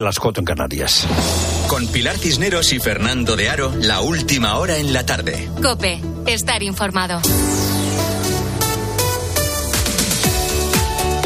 [0.00, 1.08] Las cuatro en Canarias.
[1.66, 5.50] Con Pilar Cisneros y Fernando de Aro, la última hora en la tarde.
[5.60, 7.20] Cope, estar informado.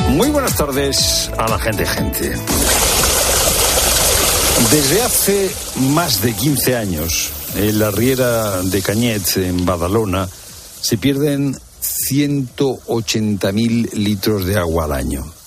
[0.09, 2.35] Muy buenas tardes a la gente, gente.
[4.71, 5.51] Desde hace
[5.91, 10.27] más de 15 años, en la riera de Cañet, en Badalona,
[10.81, 11.55] se pierden
[12.09, 15.42] 180.000 litros de agua al año.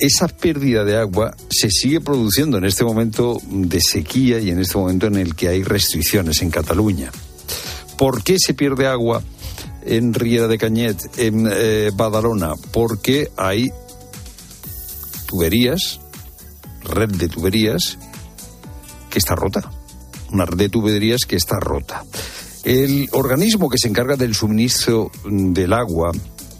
[0.00, 4.76] Esa pérdida de agua se sigue produciendo en este momento de sequía y en este
[4.76, 7.12] momento en el que hay restricciones en Cataluña.
[7.96, 9.22] ¿Por qué se pierde agua
[9.84, 12.54] en Riera de Cañet, en eh, Badalona?
[12.72, 13.70] Porque hay
[15.26, 16.00] tuberías,
[16.82, 17.98] red de tuberías,
[19.10, 19.70] que está rota.
[20.32, 22.04] Una red de tuberías que está rota.
[22.64, 26.12] El organismo que se encarga del suministro del agua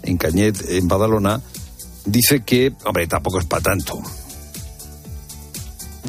[0.03, 1.41] en Cañet, en Badalona,
[2.11, 4.01] dice que, hombre, tampoco es para tanto.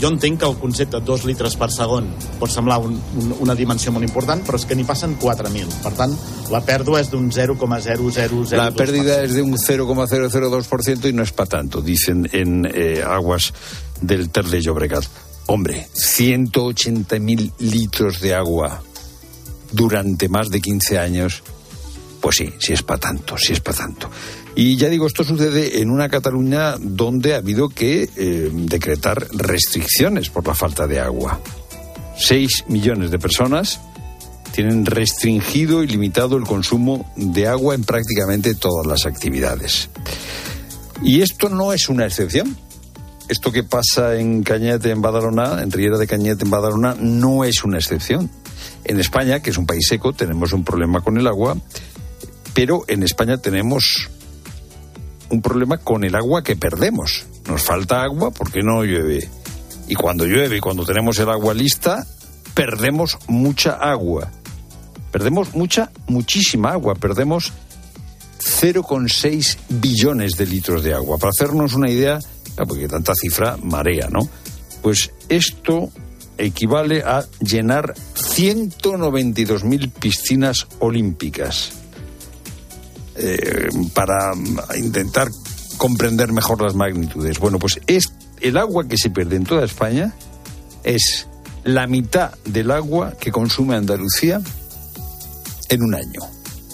[0.00, 2.06] Jo entenc que el concepte de dos litres per segon
[2.40, 5.80] pot semblar un, un, una dimensió molt important, però és que n'hi passen 4.000.
[5.84, 6.15] Per tant,
[6.52, 8.57] la pèrdua és d'un 0,0002%.
[8.57, 13.52] La pérdida es de un 0,002% y no es para tanto, dicen en eh, aguas
[14.01, 15.04] del Ter de Llobregat.
[15.46, 18.82] Hombre, 180.000 litros de agua
[19.73, 21.42] durante más de 15 años,
[22.20, 24.10] pues sí, sí es para tanto, sí es para tanto.
[24.56, 30.29] Y ya digo, esto sucede en una Cataluña donde ha habido que eh, decretar restricciones
[30.29, 31.40] por la falta de agua.
[32.16, 33.80] Seis millones de personas
[34.52, 39.88] tienen restringido y limitado el consumo de agua en prácticamente todas las actividades.
[41.02, 42.57] Y esto no es una excepción.
[43.29, 47.62] Esto que pasa en Cañete, en Badalona, en Riera de Cañete, en Badalona, no es
[47.62, 48.29] una excepción.
[48.85, 51.57] En España, que es un país seco, tenemos un problema con el agua,
[52.54, 54.10] pero en España tenemos
[55.30, 57.26] un problema con el agua que perdemos.
[57.48, 59.28] Nos falta agua porque no llueve.
[59.88, 62.06] Y cuando llueve, cuando tenemos el agua lista,
[62.54, 64.31] perdemos mucha agua.
[65.10, 66.94] Perdemos mucha, muchísima agua.
[66.94, 67.53] Perdemos
[68.38, 71.19] 0,6 billones de litros de agua.
[71.19, 72.19] Para hacernos una idea,
[72.56, 74.20] porque tanta cifra marea, ¿no?
[74.82, 75.90] Pues esto
[76.38, 81.79] equivale a llenar 192.000 piscinas olímpicas.
[83.22, 84.32] Eh, para
[84.78, 85.28] intentar
[85.76, 87.38] comprender mejor las magnitudes.
[87.38, 90.14] Bueno, pues es el agua que se pierde en toda España
[90.84, 91.26] es
[91.64, 94.41] la mitad del agua que consume Andalucía
[95.69, 96.20] en un año.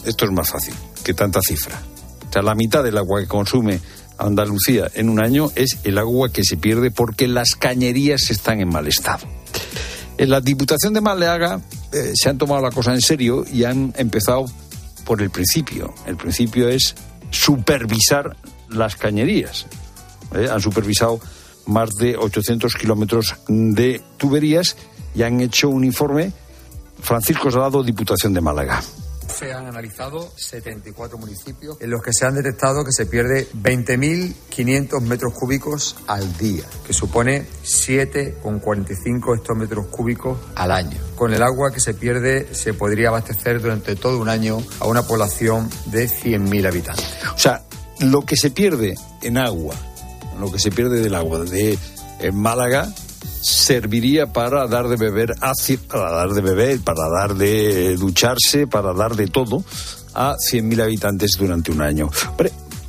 [0.04, 1.80] Esto es más fácil que tanta cifra.
[2.28, 3.80] O sea, la mitad del agua que consume
[4.16, 8.68] Andalucía en un año es el agua que se pierde porque las cañerías están en
[8.68, 9.26] mal estado.
[10.16, 11.60] En la Diputación de Maleaga
[11.92, 14.46] eh, se han tomado la cosa en serio y han empezado
[15.06, 15.94] por el principio.
[16.04, 16.94] El principio es
[17.30, 18.36] supervisar
[18.68, 19.66] las cañerías.
[20.34, 20.48] ¿eh?
[20.52, 21.20] Han supervisado
[21.66, 24.76] más de 800 kilómetros de tuberías
[25.14, 26.32] y han hecho un informe.
[27.00, 28.82] Francisco Salado, Diputación de Málaga
[29.28, 35.00] se han analizado 74 municipios en los que se han detectado que se pierde 20.500
[35.02, 40.98] metros cúbicos al día, que supone 7,45 hectómetros cúbicos al año.
[41.16, 45.02] Con el agua que se pierde se podría abastecer durante todo un año a una
[45.02, 47.06] población de 100.000 habitantes.
[47.34, 47.64] O sea,
[48.00, 49.74] lo que se pierde en agua,
[50.38, 51.78] lo que se pierde del agua de
[52.32, 52.92] Málaga,
[53.46, 55.34] serviría para dar de beber
[55.88, 59.64] para dar de beber, para dar de ducharse, para dar de todo
[60.14, 62.10] a 100.000 habitantes durante un año.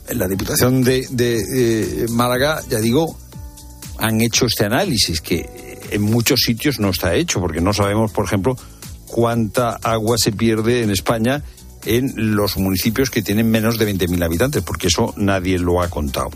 [0.08, 3.18] en la Diputación de, de Málaga, ya digo,
[4.00, 8.26] han hecho este análisis que en muchos sitios no está hecho, porque no sabemos, por
[8.26, 8.56] ejemplo,
[9.06, 11.44] cuánta agua se pierde en España
[11.86, 16.32] en los municipios que tienen menos de 20.000 habitantes, porque eso nadie lo ha contado.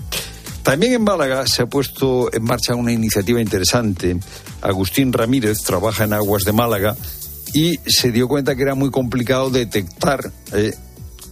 [0.64, 4.18] También en Málaga se ha puesto en marcha una iniciativa interesante.
[4.62, 6.96] Agustín Ramírez trabaja en Aguas de Málaga
[7.54, 10.74] y se dio cuenta que era muy complicado detectar eh,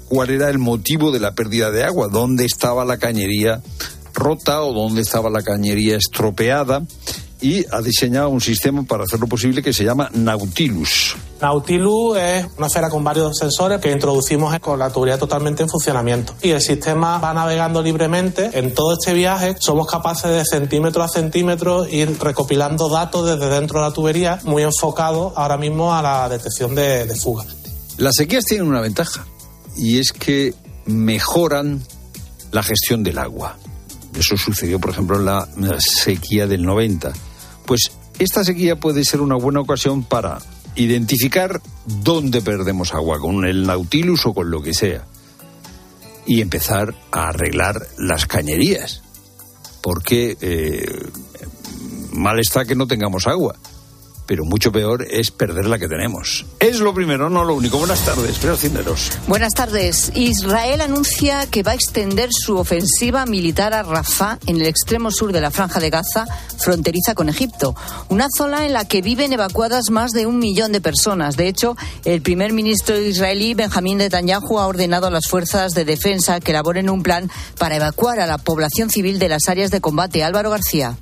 [0.07, 3.61] cuál era el motivo de la pérdida de agua, dónde estaba la cañería
[4.13, 6.83] rota o dónde estaba la cañería estropeada
[7.41, 11.15] y ha diseñado un sistema para hacerlo posible que se llama Nautilus.
[11.41, 16.33] Nautilus es una esfera con varios sensores que introducimos con la tubería totalmente en funcionamiento.
[16.41, 18.49] Y el sistema va navegando libremente.
[18.53, 23.79] En todo este viaje somos capaces de centímetro a centímetro ir recopilando datos desde dentro
[23.79, 27.47] de la tubería, muy enfocado ahora mismo a la detección de, de fugas.
[27.97, 29.25] Las sequías tienen una ventaja
[29.77, 30.53] y es que
[30.85, 31.81] mejoran
[32.51, 33.57] la gestión del agua.
[34.17, 35.47] Eso sucedió, por ejemplo, en la
[35.79, 37.13] sequía del 90.
[37.65, 40.39] Pues esta sequía puede ser una buena ocasión para
[40.79, 45.05] identificar dónde perdemos agua, con el Nautilus o con lo que sea,
[46.25, 49.03] y empezar a arreglar las cañerías.
[49.81, 50.85] Porque eh,
[52.11, 53.55] mal está que no tengamos agua
[54.29, 56.45] pero mucho peor es perder la que tenemos.
[56.59, 57.79] Es lo primero, no lo único.
[57.79, 59.11] Buenas tardes, pero Cinderos.
[59.25, 60.11] Buenas tardes.
[60.13, 65.33] Israel anuncia que va a extender su ofensiva militar a Rafah, en el extremo sur
[65.33, 66.27] de la franja de Gaza,
[66.59, 67.75] fronteriza con Egipto.
[68.09, 71.35] Una zona en la que viven evacuadas más de un millón de personas.
[71.35, 76.39] De hecho, el primer ministro israelí, Benjamín Netanyahu, ha ordenado a las fuerzas de defensa
[76.39, 80.23] que elaboren un plan para evacuar a la población civil de las áreas de combate.
[80.23, 80.99] Álvaro García.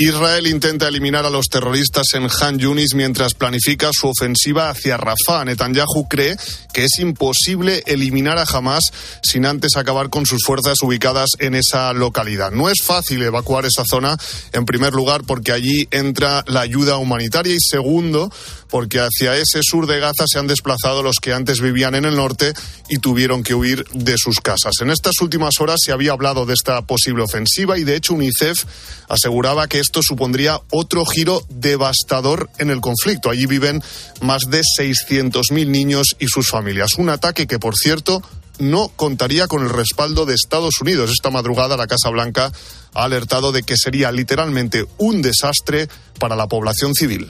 [0.00, 5.44] Israel intenta eliminar a los terroristas en Han Yunis mientras planifica su ofensiva hacia Rafah.
[5.44, 6.38] Netanyahu cree
[6.72, 8.84] que es imposible eliminar a Hamas
[9.22, 12.50] sin antes acabar con sus fuerzas ubicadas en esa localidad.
[12.50, 14.16] No es fácil evacuar esa zona,
[14.54, 18.32] en primer lugar, porque allí entra la ayuda humanitaria y segundo,
[18.70, 22.16] porque hacia ese sur de Gaza se han desplazado los que antes vivían en el
[22.16, 22.54] norte
[22.88, 24.74] y tuvieron que huir de sus casas.
[24.80, 28.64] En estas últimas horas se había hablado de esta posible ofensiva y de hecho UNICEF
[29.08, 33.28] aseguraba que esto supondría otro giro devastador en el conflicto.
[33.28, 33.82] Allí viven
[34.20, 36.94] más de 600.000 niños y sus familias.
[36.96, 38.22] Un ataque que, por cierto,
[38.60, 41.10] no contaría con el respaldo de Estados Unidos.
[41.10, 42.52] Esta madrugada la Casa Blanca
[42.94, 45.88] ha alertado de que sería literalmente un desastre
[46.20, 47.26] para la población civil.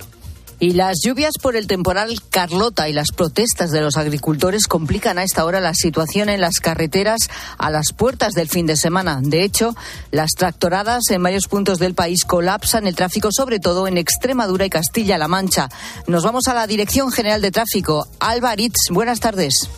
[0.61, 5.23] Y las lluvias por el temporal Carlota y las protestas de los agricultores complican a
[5.23, 9.21] esta hora la situación en las carreteras a las puertas del fin de semana.
[9.23, 9.75] De hecho,
[10.11, 14.71] las tractoradas en varios puntos del país colapsan el tráfico, sobre todo en Extremadura y
[14.71, 15.71] Castilla-La Mancha.
[16.07, 18.07] Nos vamos a la Dirección General de Tráfico.
[18.21, 18.55] Alba
[18.91, 19.71] buenas tardes.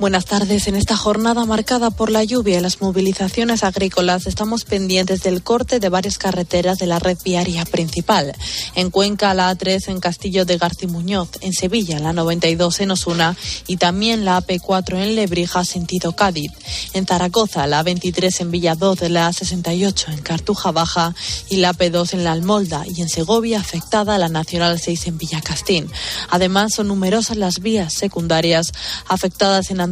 [0.00, 0.66] Buenas tardes.
[0.66, 5.78] En esta jornada marcada por la lluvia y las movilizaciones agrícolas, estamos pendientes del corte
[5.78, 8.32] de varias carreteras de la red viaria principal.
[8.74, 13.36] En Cuenca, la A3 en Castillo de Garcimuñoz, en Sevilla, la 92 en Osuna
[13.66, 16.50] y también la AP4 en Lebrija, sentido Cádiz.
[16.94, 21.14] En Zaragoza, la A23 en Villadod, la A68 en Cartuja Baja
[21.50, 25.92] y la AP2 en La Almolda y en Segovia, afectada la Nacional 6 en Villacastín.
[26.30, 28.72] Además, son numerosas las vías secundarias
[29.06, 29.89] afectadas en Andalucía,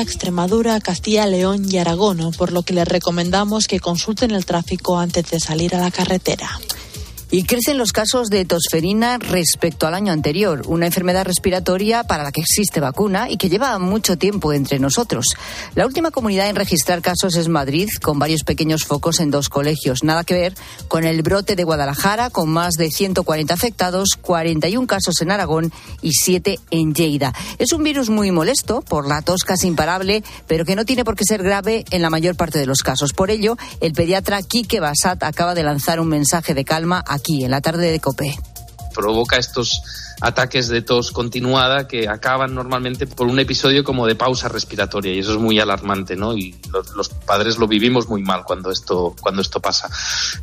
[0.00, 5.30] Extremadura, Castilla, León y Aragón, por lo que les recomendamos que consulten el tráfico antes
[5.30, 6.60] de salir a la carretera.
[7.34, 12.30] Y crecen los casos de tosferina respecto al año anterior, una enfermedad respiratoria para la
[12.30, 15.28] que existe vacuna y que lleva mucho tiempo entre nosotros.
[15.74, 20.04] La última comunidad en registrar casos es Madrid, con varios pequeños focos en dos colegios.
[20.04, 20.54] Nada que ver
[20.88, 26.12] con el brote de Guadalajara, con más de 140 afectados, 41 casos en Aragón y
[26.12, 27.32] 7 en Lleida.
[27.58, 31.16] Es un virus muy molesto por la tos casi imparable, pero que no tiene por
[31.16, 33.14] qué ser grave en la mayor parte de los casos.
[33.14, 37.44] Por ello, el pediatra Quique Basat acaba de lanzar un mensaje de calma a aquí,
[37.44, 38.36] en la tarde de COPE.
[38.94, 39.82] Provoca estos
[40.20, 45.18] ataques de tos continuada que acaban normalmente por un episodio como de pausa respiratoria y
[45.18, 46.36] eso es muy alarmante, ¿no?
[46.36, 46.54] Y
[46.94, 49.88] los, padres lo vivimos muy mal cuando esto, cuando esto pasa.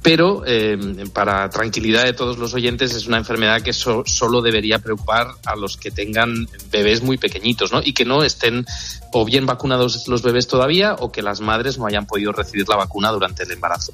[0.02, 0.78] Pero eh,
[1.14, 5.78] para tranquilidad de todos los oyentes es una enfermedad que solo debería preocupar a los
[5.78, 7.82] que tengan bebés muy pequeñitos, ¿no?
[7.84, 8.66] Y que no estén
[9.14, 12.76] o bien vacunados los bebés todavía o que las madres no hayan podido recibir la
[12.76, 13.94] vacuna durante el embarazo.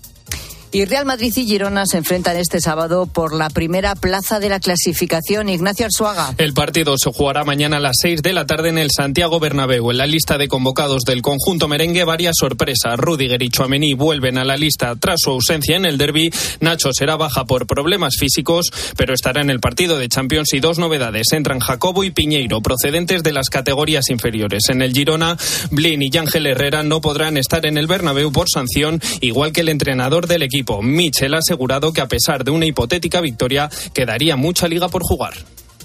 [0.71, 4.59] Y Real Madrid y Girona se enfrentan este sábado por la primera plaza de la
[4.59, 5.47] clasificación.
[5.47, 6.33] Ignacio Arzuaga.
[6.37, 9.91] El partido se jugará mañana a las 6 de la tarde en el Santiago Bernabéu.
[9.91, 12.97] En la lista de convocados del conjunto merengue, varias sorpresas.
[12.97, 16.29] Rudiger y Chouameni vuelven a la lista tras su ausencia en el derby.
[16.59, 20.77] Nacho será baja por problemas físicos, pero estará en el partido de Champions y dos
[20.77, 21.27] novedades.
[21.31, 24.69] Entran Jacobo y Piñeiro, procedentes de las categorías inferiores.
[24.69, 25.37] En el Girona,
[25.71, 29.69] Blin y Ángel Herrera no podrán estar en el Bernabéu por sanción, igual que el
[29.69, 34.67] entrenador del equipo Michel ha asegurado que a pesar de una hipotética victoria, quedaría mucha
[34.67, 35.33] liga por jugar.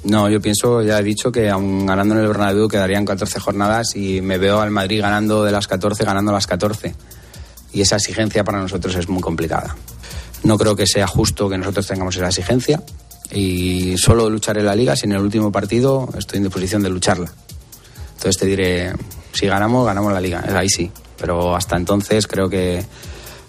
[0.04, 3.94] No, yo pienso, ya he dicho que aún ganando en el Bernabéu quedarían 14 jornadas
[3.94, 6.94] y me veo al Madrid ganando de las 14, ganando las 14.
[7.72, 9.76] Y esa exigencia para nosotros es muy complicada.
[10.42, 12.82] No creo que sea justo que nosotros tengamos esa exigencia
[13.30, 17.30] y solo lucharé la liga si en el último partido estoy en disposición de lucharla.
[18.14, 18.92] Entonces te diré,
[19.32, 20.90] si ganamos, ganamos la liga, ahí sí.
[21.18, 22.84] Pero hasta entonces creo que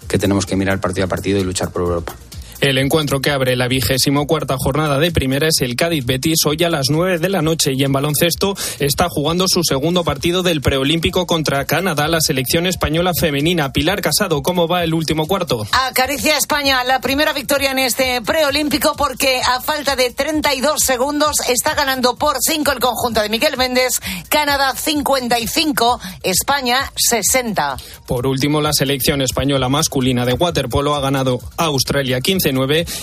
[0.08, 2.14] que tenemos que mirar partido a partido y luchar por Europa.
[2.62, 6.62] El encuentro que abre la vigésimo cuarta jornada de primera es el Cádiz Betis hoy
[6.62, 10.60] a las nueve de la noche y en baloncesto está jugando su segundo partido del
[10.60, 13.72] preolímpico contra Canadá, la selección española femenina.
[13.72, 15.66] Pilar Casado, ¿cómo va el último cuarto?
[15.72, 21.74] Acaricia España la primera victoria en este preolímpico porque a falta de 32 segundos está
[21.74, 27.76] ganando por 5 el conjunto de Miguel Méndez, Canadá 55, España 60.
[28.06, 32.51] Por último, la selección española masculina de waterpolo ha ganado a Australia 15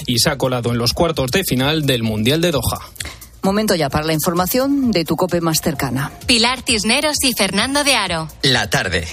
[0.06, 2.80] y se ha colado en los cuartos de final del Mundial de Doha.
[3.42, 6.12] Momento ya para la información de tu cope más cercana.
[6.26, 8.28] Pilar Tisneros y Fernando de Aro.
[8.42, 9.08] La tarde.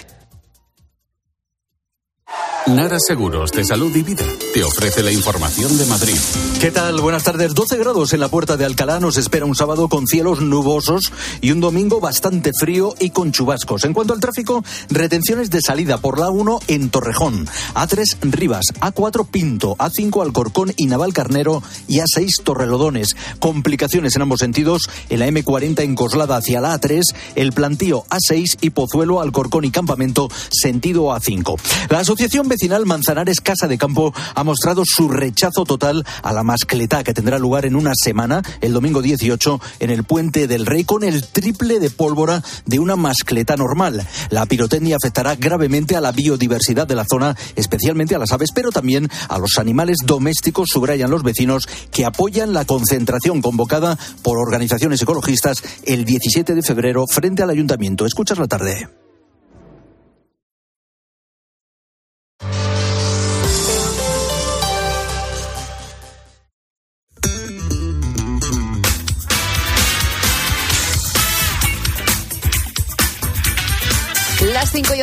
[2.67, 6.17] Nara Seguros de Salud y Vida te ofrece la información de Madrid.
[6.61, 7.01] ¿Qué tal?
[7.01, 7.55] Buenas tardes.
[7.55, 8.99] 12 grados en la puerta de Alcalá.
[8.99, 13.85] Nos espera un sábado con cielos nubosos y un domingo bastante frío y con chubascos.
[13.85, 19.29] En cuanto al tráfico, retenciones de salida por la 1 en Torrejón, A3 Rivas, A4
[19.29, 23.15] Pinto, A5 Alcorcón y Navalcarnero y A6 Torrelodones.
[23.39, 27.03] Complicaciones en ambos sentidos en la M40 en Coslada hacia la A3,
[27.37, 31.61] el plantío A6 y Pozuelo, Alcorcón y Campamento sentido A5.
[31.91, 37.05] La Asociación vecinal Manzanares Casa de Campo ha mostrado su rechazo total a la mascletá
[37.05, 41.05] que tendrá lugar en una semana, el domingo 18, en el Puente del Rey, con
[41.05, 44.07] el triple de pólvora de una mascletá normal.
[44.31, 48.71] La pirotecnia afectará gravemente a la biodiversidad de la zona, especialmente a las aves, pero
[48.71, 55.03] también a los animales domésticos, subrayan los vecinos, que apoyan la concentración convocada por organizaciones
[55.03, 58.07] ecologistas el 17 de febrero frente al ayuntamiento.
[58.07, 58.89] Escuchas la tarde.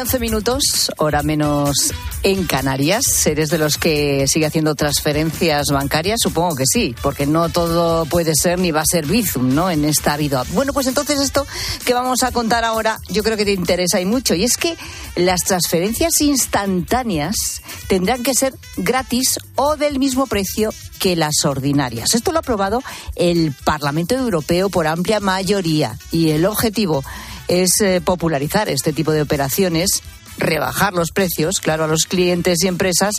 [0.03, 1.93] 11 minutos, hora menos
[2.23, 3.25] en Canarias.
[3.25, 6.19] ¿Eres de los que sigue haciendo transferencias bancarias?
[6.21, 9.71] Supongo que sí, porque no todo puede ser ni va a ser Bizum, ¿no?
[9.71, 10.43] En esta vida.
[10.49, 11.47] Bueno, pues entonces esto
[11.85, 14.35] que vamos a contar ahora yo creo que te interesa y mucho.
[14.35, 14.75] Y es que
[15.15, 22.13] las transferencias instantáneas tendrán que ser gratis o del mismo precio que las ordinarias.
[22.13, 22.83] Esto lo ha aprobado
[23.15, 27.05] el Parlamento Europeo por amplia mayoría y el objetivo
[27.47, 30.01] es eh, popularizar este tipo de operaciones,
[30.37, 33.15] rebajar los precios, claro, a los clientes y empresas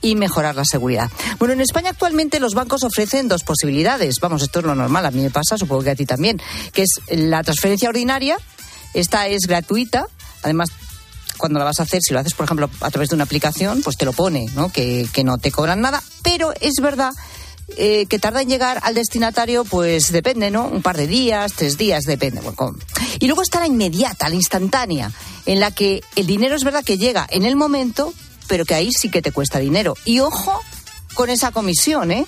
[0.00, 1.10] y mejorar la seguridad.
[1.38, 4.16] Bueno, en España actualmente los bancos ofrecen dos posibilidades.
[4.20, 6.40] Vamos, esto es lo normal, a mí me pasa, supongo que a ti también,
[6.72, 8.36] que es la transferencia ordinaria,
[8.92, 10.06] esta es gratuita,
[10.42, 10.70] además
[11.36, 13.82] cuando la vas a hacer, si lo haces, por ejemplo, a través de una aplicación,
[13.82, 14.68] pues te lo pone, ¿no?
[14.68, 17.10] Que, que no te cobran nada, pero es verdad
[17.76, 20.66] eh, que tarda en llegar al destinatario, pues depende, ¿no?
[20.68, 22.40] Un par de días, tres días, depende.
[23.20, 25.10] Y luego está la inmediata, la instantánea,
[25.46, 28.12] en la que el dinero es verdad que llega en el momento,
[28.48, 29.96] pero que ahí sí que te cuesta dinero.
[30.04, 30.60] Y ojo
[31.14, 32.26] con esa comisión, ¿eh?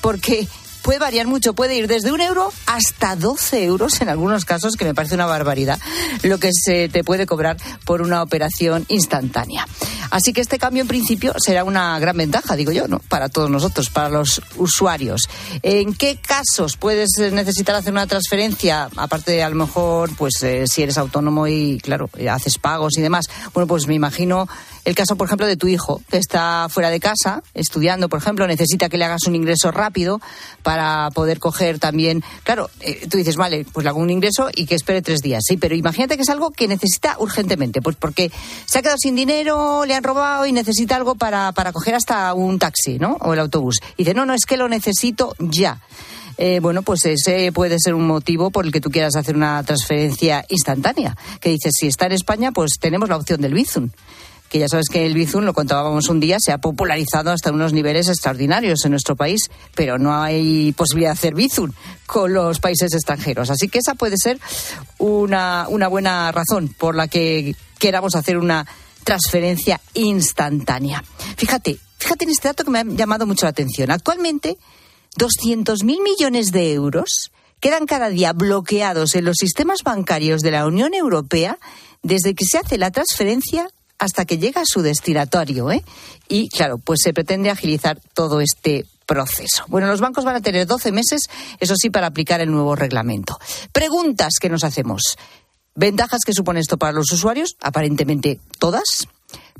[0.00, 0.48] Porque
[0.82, 4.84] puede variar mucho, puede ir desde un euro hasta 12 euros en algunos casos, que
[4.84, 5.78] me parece una barbaridad,
[6.22, 9.66] lo que se te puede cobrar por una operación instantánea.
[10.10, 12.98] Así que este cambio en principio será una gran ventaja, digo yo, ¿no?
[13.08, 15.28] Para todos nosotros, para los usuarios.
[15.62, 18.88] ¿En qué casos puedes necesitar hacer una transferencia?
[18.96, 23.26] Aparte a lo mejor, pues eh, si eres autónomo y, claro, haces pagos y demás.
[23.54, 24.48] Bueno, pues me imagino
[24.84, 28.46] el caso, por ejemplo, de tu hijo, que está fuera de casa, estudiando, por ejemplo,
[28.46, 30.20] necesita que le hagas un ingreso rápido
[30.62, 30.79] para
[31.14, 32.22] poder coger también.
[32.42, 35.42] Claro, eh, tú dices, vale, pues le hago un ingreso y que espere tres días.
[35.46, 38.30] Sí, pero imagínate que es algo que necesita urgentemente, pues porque
[38.66, 42.32] se ha quedado sin dinero, le han robado y necesita algo para, para coger hasta
[42.34, 43.16] un taxi, ¿no?
[43.20, 43.76] O el autobús.
[43.96, 45.80] Y dice, no, no, es que lo necesito ya.
[46.38, 49.62] Eh, bueno, pues ese puede ser un motivo por el que tú quieras hacer una
[49.62, 51.14] transferencia instantánea.
[51.38, 53.90] Que dices, si está en España, pues tenemos la opción del Bizum
[54.50, 57.72] que ya sabes que el Bizum, lo contábamos un día, se ha popularizado hasta unos
[57.72, 61.70] niveles extraordinarios en nuestro país, pero no hay posibilidad de hacer Bizum
[62.04, 63.48] con los países extranjeros.
[63.48, 64.40] Así que esa puede ser
[64.98, 68.66] una, una buena razón por la que queramos hacer una
[69.04, 71.04] transferencia instantánea.
[71.36, 73.92] Fíjate, fíjate en este dato que me ha llamado mucho la atención.
[73.92, 74.58] Actualmente,
[75.16, 77.30] 200.000 millones de euros
[77.60, 81.58] quedan cada día bloqueados en los sistemas bancarios de la Unión Europea
[82.02, 85.70] desde que se hace la transferencia hasta que llega a su destinatario.
[85.70, 85.84] ¿eh?
[86.26, 89.64] Y claro, pues se pretende agilizar todo este proceso.
[89.68, 91.20] Bueno, los bancos van a tener 12 meses,
[91.60, 93.38] eso sí, para aplicar el nuevo reglamento.
[93.72, 95.02] Preguntas que nos hacemos.
[95.74, 97.56] ¿Ventajas que supone esto para los usuarios?
[97.60, 99.06] Aparentemente todas.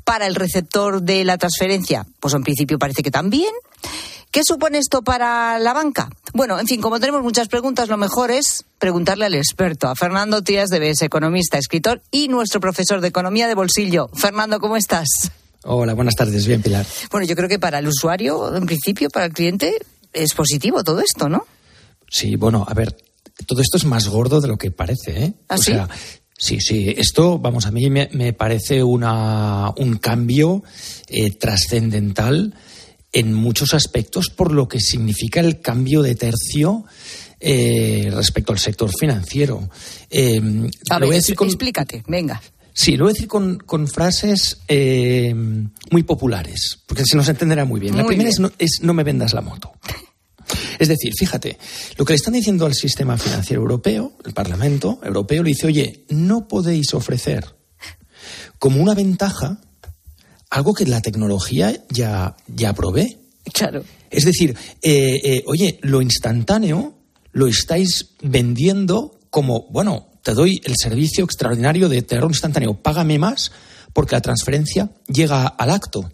[0.03, 3.53] Para el receptor de la transferencia, pues en principio parece que también.
[4.31, 6.09] ¿Qué supone esto para la banca?
[6.33, 10.41] Bueno, en fin, como tenemos muchas preguntas, lo mejor es preguntarle al experto, a Fernando
[10.41, 14.09] Tías de BS, economista, escritor y nuestro profesor de economía de bolsillo.
[14.13, 15.09] Fernando, ¿cómo estás?
[15.63, 16.47] Hola, buenas tardes.
[16.47, 16.85] Bien, Pilar.
[17.11, 19.75] Bueno, yo creo que para el usuario, en principio, para el cliente,
[20.13, 21.45] es positivo todo esto, ¿no?
[22.09, 22.95] Sí, bueno, a ver,
[23.45, 25.33] todo esto es más gordo de lo que parece, ¿eh?
[25.49, 25.73] ¿Ah, o sí?
[25.73, 25.89] sea,
[26.37, 30.63] sí, sí, esto, vamos, a mí me, me parece una, un cambio
[31.09, 32.55] eh, trascendental
[33.13, 36.85] en muchos aspectos por lo que significa el cambio de tercio
[37.39, 39.69] eh, respecto al sector financiero.
[40.09, 40.37] Eh,
[40.89, 42.41] A lo ver, voy a decir con- explícate, venga.
[42.73, 45.35] Sí, lo voy a decir con, con frases eh,
[45.91, 47.97] muy populares, porque se nos entenderá muy bien.
[47.97, 48.33] La primera bien.
[48.33, 49.73] Es, no, es no me vendas la moto.
[50.79, 51.57] Es decir, fíjate,
[51.97, 56.05] lo que le están diciendo al sistema financiero europeo, el Parlamento Europeo le dice, oye,
[56.09, 57.55] no podéis ofrecer
[58.57, 59.59] como una ventaja
[60.51, 63.17] algo que la tecnología ya, ya provee.
[63.53, 63.83] Claro.
[64.11, 66.93] Es decir, eh, eh, oye, lo instantáneo
[67.31, 73.51] lo estáis vendiendo como, bueno, te doy el servicio extraordinario de terror instantáneo, págame más
[73.93, 76.11] porque la transferencia llega al acto.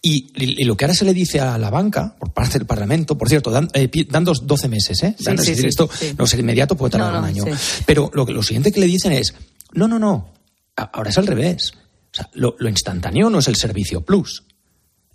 [0.00, 3.18] Y, y lo que ahora se le dice a la banca, por parte del Parlamento,
[3.18, 5.16] por cierto, dan, eh, dan dos- 12 meses, ¿eh?
[5.18, 6.14] Sí, es decir, sí, esto sí.
[6.16, 7.44] no es inmediato, puede tardar No, no, un año.
[7.86, 9.34] Pero lo, que- lo siguiente que le dicen es,
[9.72, 10.32] no, no, no,
[10.76, 11.72] ahora es al revés.
[12.32, 14.44] Lo, instantáneo no es el servicio plus,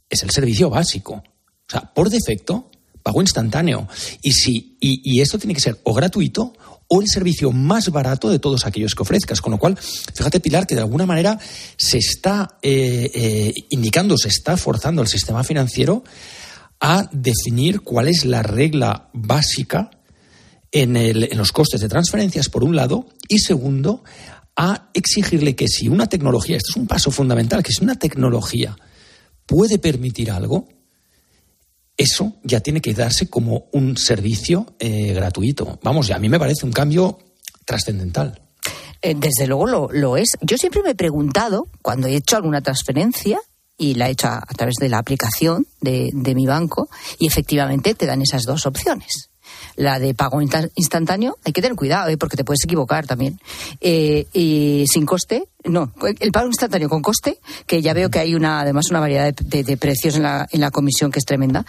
[0.09, 1.23] es el servicio básico.
[1.23, 2.69] O sea, por defecto,
[3.01, 3.87] pago instantáneo.
[4.21, 6.53] Y, si, y, esto tiene que ser o gratuito
[6.87, 9.39] o el servicio más barato de todos aquellos que ofrezcas.
[9.41, 11.39] Con lo cual, fíjate, Pilar, que de alguna manera
[11.77, 16.03] se está eh, eh, indicando, se está forzando al sistema financiero
[16.81, 19.91] a definir cuál es la regla básica
[20.71, 24.03] en, el- en los costes de transferencias, por un lado, y segundo,
[24.55, 28.75] a exigirle que si una tecnología, esto es un paso fundamental, que si una tecnología
[29.45, 30.67] puede permitir algo,
[31.97, 35.79] eso ya tiene que darse como un servicio eh, gratuito.
[35.83, 37.19] Vamos, a mí me parece un cambio
[37.65, 38.41] trascendental.
[39.01, 40.29] Eh, desde luego lo, lo es.
[40.41, 43.39] Yo siempre me he preguntado, cuando he hecho alguna transferencia,
[43.77, 46.89] y la he hecho a, a través de la aplicación de, de mi banco,
[47.19, 49.30] y efectivamente te dan esas dos opciones.
[49.75, 52.17] La de pago insta- instantáneo, hay que tener cuidado, ¿eh?
[52.17, 53.39] porque te puedes equivocar también.
[53.79, 58.35] Eh, y sin coste, no, el pago instantáneo con coste, que ya veo que hay
[58.35, 61.25] una, además una variedad de, de- de precios en la, en la comisión que es
[61.25, 61.65] tremenda.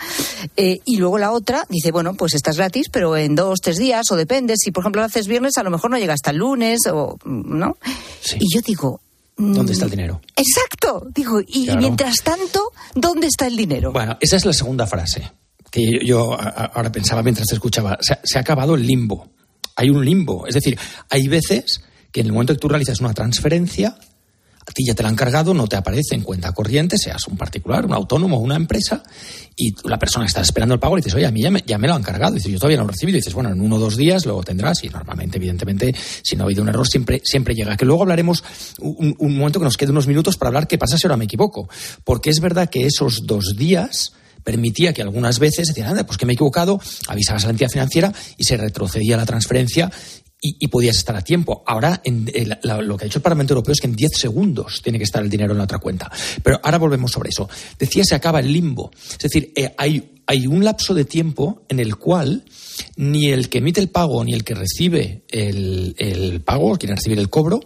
[0.56, 4.10] Eh, y luego la otra dice, bueno, pues estás gratis, pero en dos, tres días,
[4.10, 6.38] o depende, si por ejemplo lo haces viernes, a lo mejor no llega hasta el
[6.38, 7.76] lunes, o ¿no?
[8.38, 9.00] Y yo digo,
[9.36, 10.20] ¿Dónde está el dinero?
[10.36, 11.80] exacto, digo, y Claro.
[11.80, 13.90] mientras tanto, ¿dónde está el dinero?
[13.92, 15.30] Bueno, esa es la segunda frase
[15.72, 17.98] que yo, ahora pensaba mientras te escuchaba.
[18.00, 19.32] Se, ha- acabado el limbo.
[19.74, 20.46] Hay un limbo.
[20.46, 21.80] Es decir, hay veces
[22.12, 23.96] que en el momento que tú realizas una transferencia,
[24.64, 27.38] a ti ya te la han cargado, no te aparece en cuenta corriente, seas un
[27.38, 29.02] particular, un autónomo una empresa,
[29.56, 31.64] y la persona que está esperando el pago le dices, oye, a mí ya me,
[31.66, 32.34] ya me lo han cargado.
[32.34, 33.16] Y dices, yo todavía no lo he recibido.
[33.16, 34.84] Y dices, bueno, en uno o dos días lo tendrás.
[34.84, 37.78] Y normalmente, evidentemente, si no ha habido un error, siempre, siempre llega.
[37.78, 38.44] Que luego hablaremos
[38.78, 41.24] un, un momento que nos quede unos minutos para hablar qué pasa si ahora me
[41.24, 41.68] equivoco.
[42.04, 44.12] Porque es verdad que esos dos días
[44.44, 47.70] permitía que algunas veces decían, anda, pues que me he equivocado, avisabas a la entidad
[47.70, 49.90] financiera y se retrocedía la transferencia
[50.44, 51.62] y, podías estar a tiempo.
[51.68, 52.28] Ahora, en,
[52.62, 55.04] la- lo que ha dicho el Parlamento Europeo es que en 10 segundos tiene que
[55.04, 56.10] estar el dinero en la otra cuenta.
[56.42, 57.48] Pero ahora volvemos sobre eso.
[57.78, 58.90] Decía, se acaba el limbo.
[59.12, 62.44] Es decir, eh, hay, hay un lapso de tiempo en el cual
[62.96, 67.20] ni el que emite el pago ni el que recibe el, el pago, quien recibir
[67.20, 67.60] el cobro,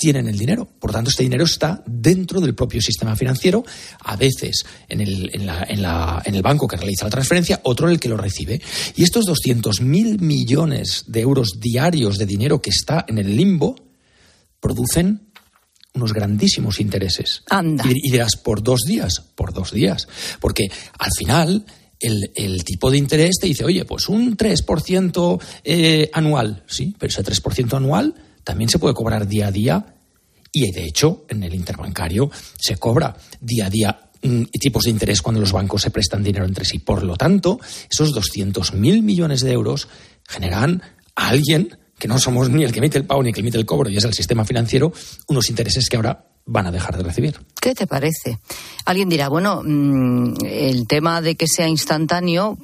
[0.00, 0.66] tienen el dinero.
[0.66, 3.62] Por tanto, este dinero está dentro del propio sistema financiero,
[4.02, 7.60] a veces en el, en la- en la- en el banco que realiza la transferencia,
[7.64, 8.62] otro en el que lo recibe.
[8.96, 13.76] Y estos 200.000 millones de euros diarios de dinero que está en el limbo
[14.58, 15.28] producen
[15.94, 17.42] unos grandísimos intereses.
[17.50, 17.84] Anda.
[17.86, 19.20] Y, y dirás, ¿por dos días?
[19.34, 20.08] Por dos días.
[20.40, 21.66] Porque al final
[21.98, 26.64] el, el tipo de interés te dice, oye, pues un 3% eh, anual.
[26.66, 29.96] Sí, pero ese 3% anual también se puede cobrar día a día
[30.52, 35.22] y de hecho en el interbancario se cobra día a día mm, tipos de interés
[35.22, 36.78] cuando los bancos se prestan dinero entre sí.
[36.78, 39.88] Por lo tanto, esos 200.000 millones de euros
[40.28, 40.82] generan
[41.14, 43.58] a alguien que no somos ni el que emite el pago ni el que emite
[43.58, 44.92] el cobro, y es el sistema financiero,
[45.28, 47.40] unos intereses que ahora van a dejar de recibir.
[47.60, 48.38] ¿Qué te parece?
[48.86, 52.58] Alguien dirá, bueno, mm, el tema de que sea instantáneo,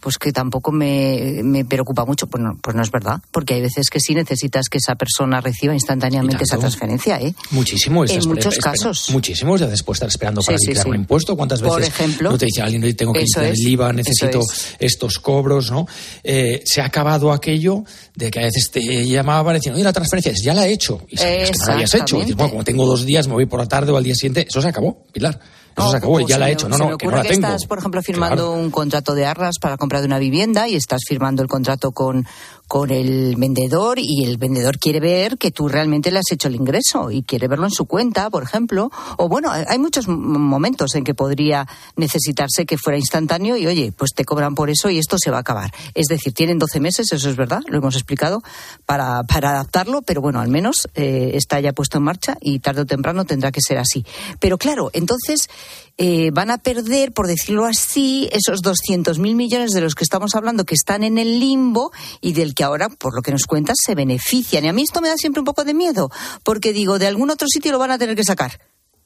[0.00, 2.26] pues que tampoco me, me preocupa mucho.
[2.26, 5.40] Pues no, pues no es verdad, porque hay veces que sí necesitas que esa persona
[5.40, 7.34] reciba instantáneamente esa transferencia, ¿eh?
[7.50, 8.04] Muchísimo.
[8.04, 9.06] En muchos casos.
[9.10, 10.90] Muchísimos, ya después estar esperando Sí, para sí, liquidar sí.
[10.90, 11.36] un impuesto.
[11.36, 14.40] ¿Cuántas Por veces ejemplo, no te dice alguien, "Oye, tengo que liquidar el IVA, necesito
[14.40, 14.76] es.
[14.78, 15.86] estos cobros, ¿no?
[16.22, 17.82] Eh, se ha acabado aquello
[18.14, 21.00] de que a veces te llamaban diciendo, oye, la transferencia ya la he hecho.
[21.08, 22.16] Y sabías que no la habías hecho.
[22.16, 24.14] Y dices, bueno, como tengo dos días, me voy por la tarde o al día
[24.14, 24.46] siguiente.
[24.48, 25.38] Eso se acabó, Pilar.
[25.76, 26.66] Eso se acabó y O ya se la he hecho.
[26.66, 27.46] se No, me no, que no la que tengo.
[27.48, 31.00] estás, por ejemplo, firmando un contrato de arras para compra de una vivienda y estás
[31.08, 32.26] firmando el contrato con,
[32.66, 36.56] con el vendedor y el vendedor quiere ver que tú realmente le has hecho el
[36.56, 38.90] ingreso y quiere verlo en su cuenta, por ejemplo.
[39.16, 44.12] O bueno, hay muchos momentos en que podría necesitarse que fuera instantáneo y oye, pues
[44.14, 45.72] te cobran por eso y esto se va a acabar.
[45.94, 48.42] Es decir, tienen 12 meses, eso es verdad, lo hemos explicado,
[48.86, 52.82] para, para adaptarlo, pero bueno, al menos eh, está ya puesto en marcha y tarde
[52.82, 54.04] o temprano tendrá que ser así.
[54.40, 55.48] Pero claro, entonces
[55.96, 60.64] eh, van a perder, por decirlo así, esos 200.000 millones de los que estamos hablando
[60.64, 63.94] que están en el limbo y del que ahora, por lo que nos cuentas, se
[63.94, 64.64] benefician.
[64.64, 66.10] Y a mí esto me da siempre un poco de miedo,
[66.42, 68.58] porque digo, de algún otro sitio lo van a tener que sacar.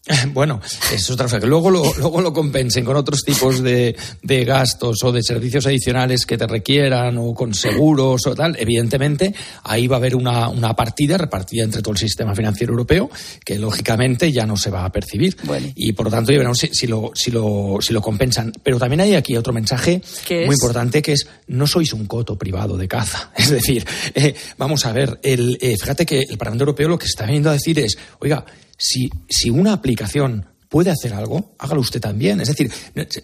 [0.32, 1.40] Bueno, eso es otra cosa.
[1.40, 5.66] Que luego lo, luego lo compensen con otros tipos de, de, gastos o de servicios
[5.66, 8.56] adicionales que te requieran o con seguros o tal.
[8.58, 13.10] Evidentemente, ahí va a haber una, una partida repartida entre todo el sistema financiero europeo
[13.44, 15.36] que lógicamente ya no se va a percibir.
[15.74, 18.52] Y por lo tanto, ya veremos si, si, lo, si, lo, si lo compensan.
[18.62, 22.76] Pero también hay aquí otro mensaje muy importante que es no sois un coto privado
[22.76, 23.30] de caza.
[23.38, 27.06] Es decir, eh, vamos a ver, el, eh, fíjate que el Parlamento Europeo lo que
[27.06, 28.44] está viniendo a decir es, oiga,
[28.78, 32.40] si, si una aplicación puede hacer algo, hágalo usted también.
[32.40, 32.70] Es decir,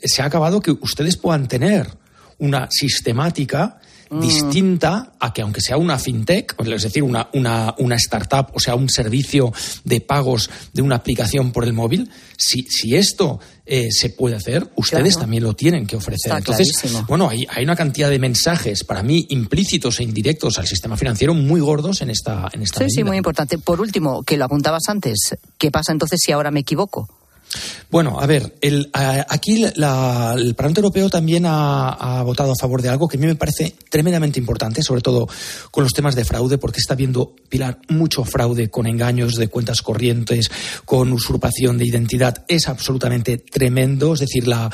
[0.03, 1.89] se ha acabado que ustedes puedan tener
[2.39, 4.21] una sistemática Mm.
[4.21, 8.75] distinta a que aunque sea una fintech, es decir, una, una, una, startup, o sea,
[8.75, 9.53] un servicio
[9.85, 14.69] de pagos de una aplicación por el móvil, si, si esto eh, se puede hacer,
[14.77, 15.21] ustedes Claro.
[15.21, 16.27] también lo tienen que ofrecer.
[16.33, 17.07] Está Entonces, clarísimo.
[17.09, 21.33] bueno, hay, hay una cantidad de mensajes, para mí, implícitos e indirectos al sistema financiero
[21.35, 23.57] muy gordos en esta, en esta Sí, sí, muy importante.
[23.59, 27.09] Por último, que lo apuntabas antes, ¿qué pasa entonces si ahora me equivoco?
[27.95, 29.73] Bueno, a ver, el, aquí el
[30.57, 34.41] Parlamento Europeo también ha, votado a favor de algo que a mí me parece tremendamente
[34.41, 35.29] importante, sobre todo
[35.71, 39.81] con los temas de fraude, porque está viendo, Pilar, mucho fraude con engaños de cuentas
[39.81, 40.51] corrientes,
[40.85, 42.45] con usurpación de identidad.
[42.49, 44.69] Es absolutamente tremendo, es decir, la,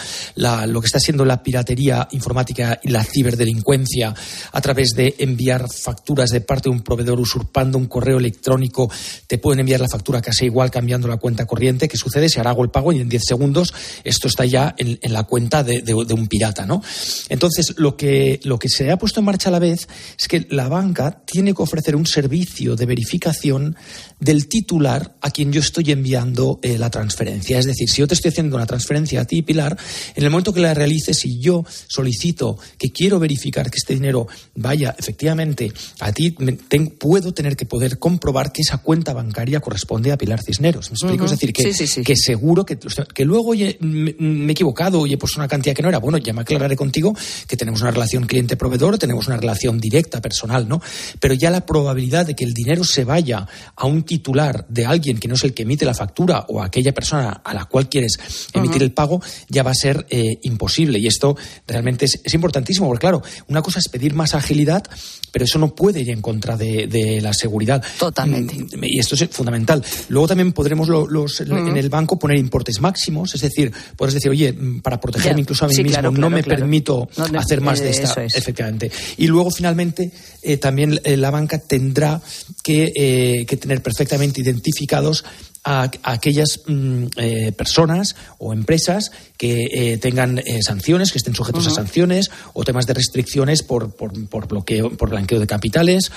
[0.66, 4.14] lo que está siendo la piratería informática y la ciberdelincuencia
[4.50, 8.90] a través de enviar facturas de parte de un proveedor usurpando un correo electrónico,
[9.26, 11.86] te pueden enviar la factura casi igual cambiando la cuenta corriente.
[11.86, 12.28] ¿Qué sucede?
[12.38, 16.04] Ahora hago el pago y 10 segundos esto está ya en, la cuenta de, de-
[16.06, 16.82] de un pirata, ¿no?
[17.28, 19.86] Entonces, lo que, lo que se ha puesto en marcha a la vez
[20.18, 23.76] es que la banca tiene que ofrecer un servicio de verificación
[24.20, 27.58] del titular a quien yo estoy enviando eh, la transferencia.
[27.58, 29.76] Es decir, si yo te estoy haciendo una transferencia a ti, Pilar,
[30.14, 34.26] en el momento que la realices, si yo solicito que quiero verificar que este dinero
[34.54, 39.60] vaya efectivamente a ti, me- ten- puedo tener que poder comprobar que esa cuenta bancaria
[39.60, 40.90] corresponde a Pilar Cisneros.
[40.90, 41.24] ¿Me explico?
[41.24, 42.02] Es decir, que, Sí, sí, sí.
[42.02, 42.78] que seguro que,
[43.14, 45.98] que luego oye, me, me he equivocado, oye, pues una cantidad que no era.
[45.98, 50.68] Bueno, ya me aclararé contigo que tenemos una relación cliente-proveedor, tenemos una relación directa, personal,
[50.68, 50.80] ¿no?
[51.18, 55.18] Pero ya la probabilidad de que el dinero se vaya a un titular de alguien
[55.18, 58.18] que no es el que emite la factura o aquella persona a la cual quieres
[58.52, 60.98] emitir el pago, ya va a ser eh, imposible.
[60.98, 61.36] Y esto
[61.68, 64.82] realmente es, es importantísimo, porque claro, una cosa es pedir más agilidad,
[65.30, 67.80] pero eso no puede ir en contra de, de la seguridad.
[68.00, 68.56] Totalmente.
[68.76, 69.84] Mm, Y esto es fundamental.
[70.08, 74.28] Luego también podremos lo- los, en el banco poner importes máximos, es decir, puedes decir,
[74.32, 76.58] oye, mm, para protegerme incluso a mí Sí, mismo, claro, no claro, me claro.
[76.58, 78.24] permito No te- hacer más de eh, esta.
[78.24, 78.34] es.
[78.34, 78.90] Efectivamente.
[79.18, 80.10] Y luego, finalmente,
[80.42, 82.20] eh, también la banca tendrá
[82.60, 85.24] que, eh, que tener perfectamente identificados
[85.64, 91.34] a, a aquellas mm, eh, personas o empresas que eh, tengan eh, sanciones, que estén
[91.34, 96.10] sujetos a sanciones o temas de restricciones por, por, por bloqueo, por blanqueo de capitales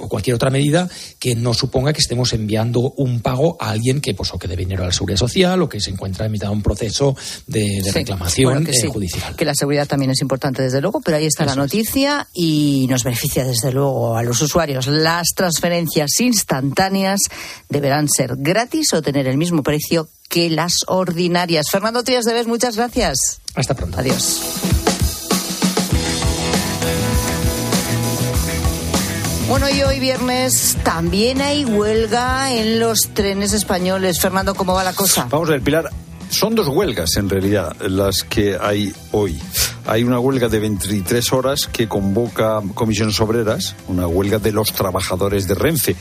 [0.00, 4.14] o cualquier otra medida que no suponga que estemos enviando un pago a alguien que
[4.14, 6.48] pues o que debe dinero a la seguridad social o que se encuentra en mitad
[6.48, 7.90] de un proceso de, de Sí.
[7.90, 9.34] reclamación Bueno, que sí, judicial.
[9.36, 13.04] Que la seguridad también es importante, desde luego, pero ahí está la noticia y nos
[13.04, 14.86] beneficia, desde luego, a los usuarios.
[14.86, 17.20] Las transferencias instantáneas
[17.68, 21.66] deberán ser gratis tener el mismo precio que las ordinarias.
[21.70, 23.40] Fernando Trías de Bes, muchas gracias.
[23.54, 23.98] Hasta pronto.
[23.98, 24.40] Adiós.
[29.48, 34.20] Bueno, y hoy viernes también hay huelga en los trenes españoles.
[34.20, 35.26] Fernando, ¿cómo va la cosa?
[35.30, 35.90] Vamos a ver, Pilar.
[36.28, 39.40] Son dos huelgas, en realidad, las que hay hoy.
[39.86, 45.48] Hay una huelga de 23 horas que convoca comisiones obreras, una huelga de los trabajadores
[45.48, 45.96] de Renfe.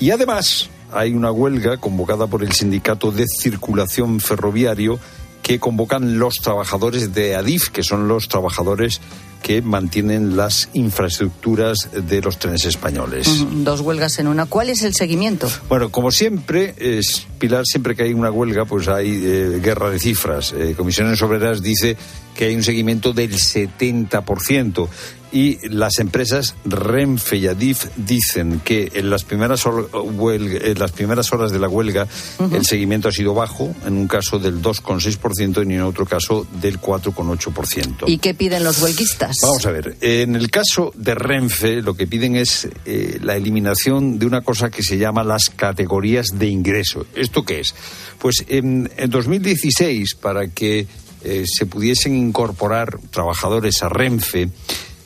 [0.00, 4.98] Y además hay una huelga convocada por el Sindicato de Circulación Ferroviario
[5.42, 9.00] que convocan los trabajadores de ADIF, que son los trabajadores
[9.42, 13.28] que mantienen las infraestructuras de los trenes españoles.
[13.28, 14.46] Ujú, Dos huelgas en una.
[14.46, 15.48] ¿Cuál es el seguimiento?
[15.68, 19.98] Bueno, como siempre, es, Pilar, siempre que hay una huelga, pues hay eh, guerra de
[19.98, 20.52] cifras.
[20.52, 21.96] Eh, Comisiones Obreras dice
[22.34, 24.88] que hay un seguimiento del 70%.
[25.30, 30.92] Y las empresas Renfe y Adif dicen que en las primeras, hor- huelga- en las
[30.92, 32.06] primeras horas de la huelga
[32.52, 36.80] el seguimiento ha sido bajo, en un caso del 2,6% y en otro caso del
[36.80, 38.04] 4,8%.
[38.06, 39.36] ¿Y qué piden los huelguistas?
[39.42, 44.18] Vamos a ver, en el caso de Renfe lo que piden es eh, la eliminación
[44.18, 47.06] de una cosa que se llama las categorías de ingreso.
[47.14, 47.74] ¿Esto qué es?
[48.18, 50.86] Pues en, en 2016, para que
[51.24, 54.48] eh, se pudiesen incorporar trabajadores a Renfe,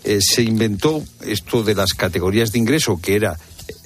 [0.05, 3.39] eh, se inventó esto de las categorías de ingreso, que era,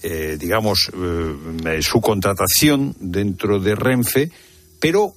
[0.03, 4.31] eh, digamos, eh, su contratación dentro de Renfe,
[4.79, 5.15] pero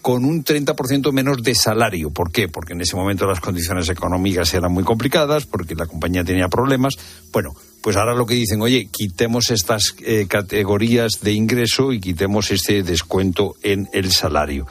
[0.00, 2.10] con un 30% menos de salario.
[2.10, 2.48] ¿Por qué?
[2.48, 6.94] Porque en ese momento las condiciones económicas eran muy complicadas, porque la compañía tenía problemas.
[7.30, 9.94] Bueno, pues ahora lo que dicen, oye, quitemos estas
[10.28, 14.66] categorías de ingreso y quitemos este descuento en el salario.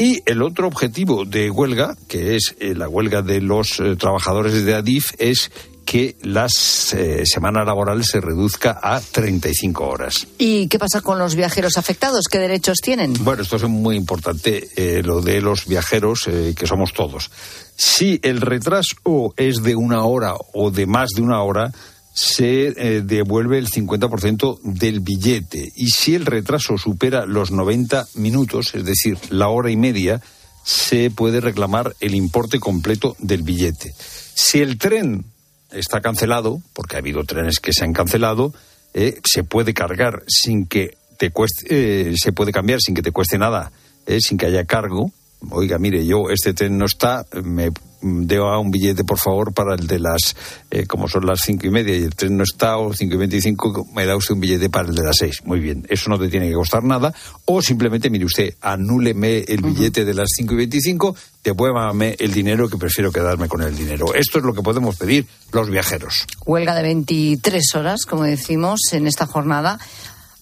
[0.00, 4.64] Y el otro objetivo de huelga, que es eh, la huelga de los eh, trabajadores
[4.64, 5.50] de Adif, es
[5.90, 10.26] que la semana laboral se reduzca a 35 horas.
[10.38, 12.28] ¿Y qué pasa con los viajeros afectados?
[12.30, 13.12] ¿Qué derechos tienen?
[13.24, 17.32] Bueno, esto es muy importante, eh, lo de los viajeros, eh, que somos todos.
[17.74, 21.72] Si el retraso es de una hora o de más de una hora,
[22.12, 25.72] se eh, devuelve el 50% del billete.
[25.76, 30.20] Y si el retraso supera los 90 minutos, es decir, la hora y media,
[30.64, 33.94] se puede reclamar el importe completo del billete.
[33.98, 35.24] Si el tren
[35.70, 38.52] está cancelado, porque ha habido trenes que se han cancelado,
[38.92, 41.66] eh, se puede cargar sin que te cueste,
[42.10, 43.72] eh, se puede cambiar sin que te cueste nada,
[44.20, 45.12] sin que haya cargo.
[45.50, 47.70] Oiga, mire, yo este tren no está, me
[48.02, 50.36] debo a un billete, por favor, para el de las,
[50.70, 53.18] eh, como son las cinco y media y el tren no está, o cinco y
[53.18, 55.40] veinticinco, me da usted un billete para el de las seis.
[55.44, 57.12] Muy bien, eso no te tiene que costar nada.
[57.44, 62.68] O simplemente, mire usted, anúleme el billete de las cinco y veinticinco, devuélvame el dinero
[62.68, 64.14] que prefiero quedarme con el dinero.
[64.14, 66.26] Esto es lo que podemos pedir los viajeros.
[66.46, 69.78] Huelga de 23 horas, como decimos, en esta jornada.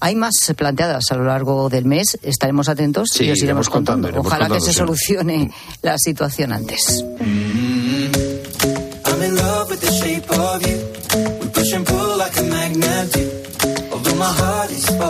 [0.00, 2.18] Hay más planteadas a lo largo del mes.
[2.22, 4.78] Estaremos atentos Sí, y os iremos contando, Ojalá contando, que se sí.
[4.78, 5.50] solucione
[5.82, 7.04] la situación antes.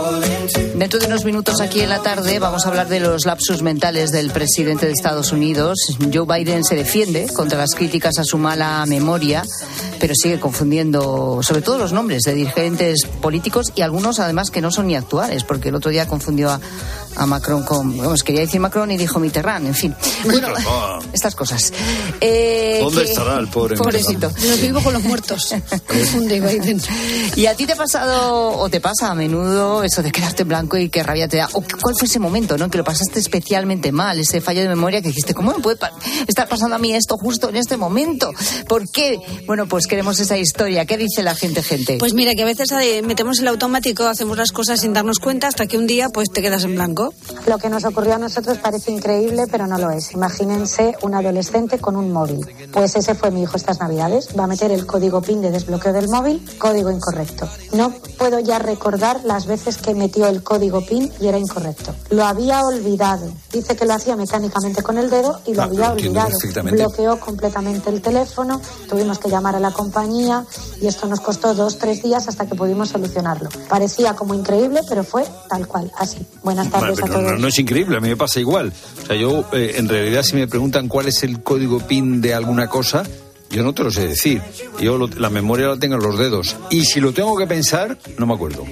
[0.01, 0.28] I'm
[0.79, 4.11] Dentro de unos minutos aquí en la tarde vamos a hablar de los lapsus mentales
[4.11, 5.77] del presidente de Estados Unidos.
[6.13, 9.43] Joe Biden se defiende contra las críticas a su mala memoria,
[9.99, 14.71] pero sigue confundiendo sobre todo los nombres de dirigentes políticos y algunos además que no
[14.71, 16.61] son ni actuales, porque el otro día confundió a,
[17.19, 19.95] a Macron con, vamos, quería decir Macron y dijo Mitterrand, en fin.
[20.23, 20.47] Bueno,
[21.13, 21.71] estas cosas.
[22.21, 24.29] Eh, ¿Dónde que- estará el pobre Pobrecito.
[24.29, 25.53] Nos vivo con los muertos.
[25.87, 26.81] Confunde Biden.
[27.35, 30.47] ¿Y a ti te ha pasado o te pasa a menudo eso de quedarte en
[30.49, 31.49] blanco y qué rabia te da?
[31.53, 32.69] ¿O cuál fue ese momento, no?
[32.69, 35.91] Que lo pasaste especialmente mal, ese fallo de memoria que dijiste, ¿cómo me puede pa-
[36.27, 38.31] estar pasando a mí esto justo en este momento?
[38.67, 39.17] ¿Por qué?
[39.45, 40.85] Bueno, pues queremos esa historia.
[40.85, 41.97] ¿Qué dice la gente, gente?
[41.97, 42.69] Pues mira, que a veces
[43.03, 46.41] metemos el automático, hacemos las cosas sin darnos cuenta hasta que un día pues te
[46.41, 47.08] quedas en blanco.
[47.47, 50.11] Lo que nos ocurrió a nosotros parece increíble, pero no lo es.
[50.13, 52.45] Imagínense un adolescente con un móvil.
[52.71, 54.29] Pues ese fue mi hijo estas navidades.
[54.37, 57.47] Va a meter el código PIN de desbloqueo del móvil, código incorrecto.
[57.73, 61.93] No puedo ya recordar las veces que metió el código PIN y era incorrecto.
[62.09, 63.31] Lo había olvidado.
[63.51, 66.37] Dice que lo hacía mecánicamente con el dedo y lo Ah, había olvidado.
[66.63, 70.45] Bloqueó completamente el teléfono, tuvimos que llamar a la compañía
[70.81, 73.49] y esto nos costó dos, tres días hasta que pudimos solucionarlo.
[73.67, 76.25] Parecía como increíble, pero fue tal cual, así.
[76.43, 78.71] Buenas tardes pero no es increíble, a mí me pasa igual.
[79.03, 82.33] O sea, yo, eh, en realidad, si me preguntan cuál es el código PIN de
[82.33, 83.03] alguna cosa,
[83.49, 84.41] yo no te lo sé decir.
[84.79, 86.55] Yo lo- la memoria la tengo en los dedos.
[86.69, 88.63] Y si lo tengo que pensar, no me acuerdo.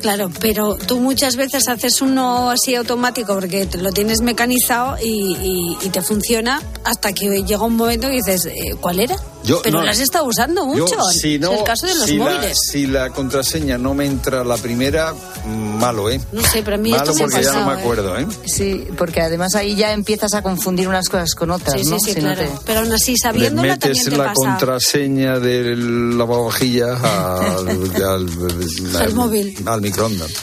[0.00, 5.36] Claro, pero tú muchas veces haces uno así automático porque te lo tienes mecanizado y,
[5.36, 9.16] y- y te funciona hasta que llega un momento y dices, eh, ¿cuál era?
[9.44, 11.00] Yo- pero no, lo has estado usando Yo, mucho.
[11.12, 12.58] si no, es el caso de los si la- móviles.
[12.70, 15.12] si la contraseña no me entra la primera,
[15.44, 16.20] mm, malo, ¿eh?
[16.32, 18.18] No sé, pero a mí malo esto me ha porque ya no pasado, me acuerdo,
[18.18, 18.26] ¿eh?
[18.46, 21.98] Sí, porque además ahí ya empiezas a confundir unas cosas con otras, Sí, sí, ¿no?
[22.00, 22.42] sí, Si no claro.
[22.50, 24.34] te- Pero aún así, Le sabiéndola metes también te la pasa.
[24.34, 27.68] contraseña del lavavajillas al,
[28.04, 29.56] al, Al móvil.
[29.64, 29.80] al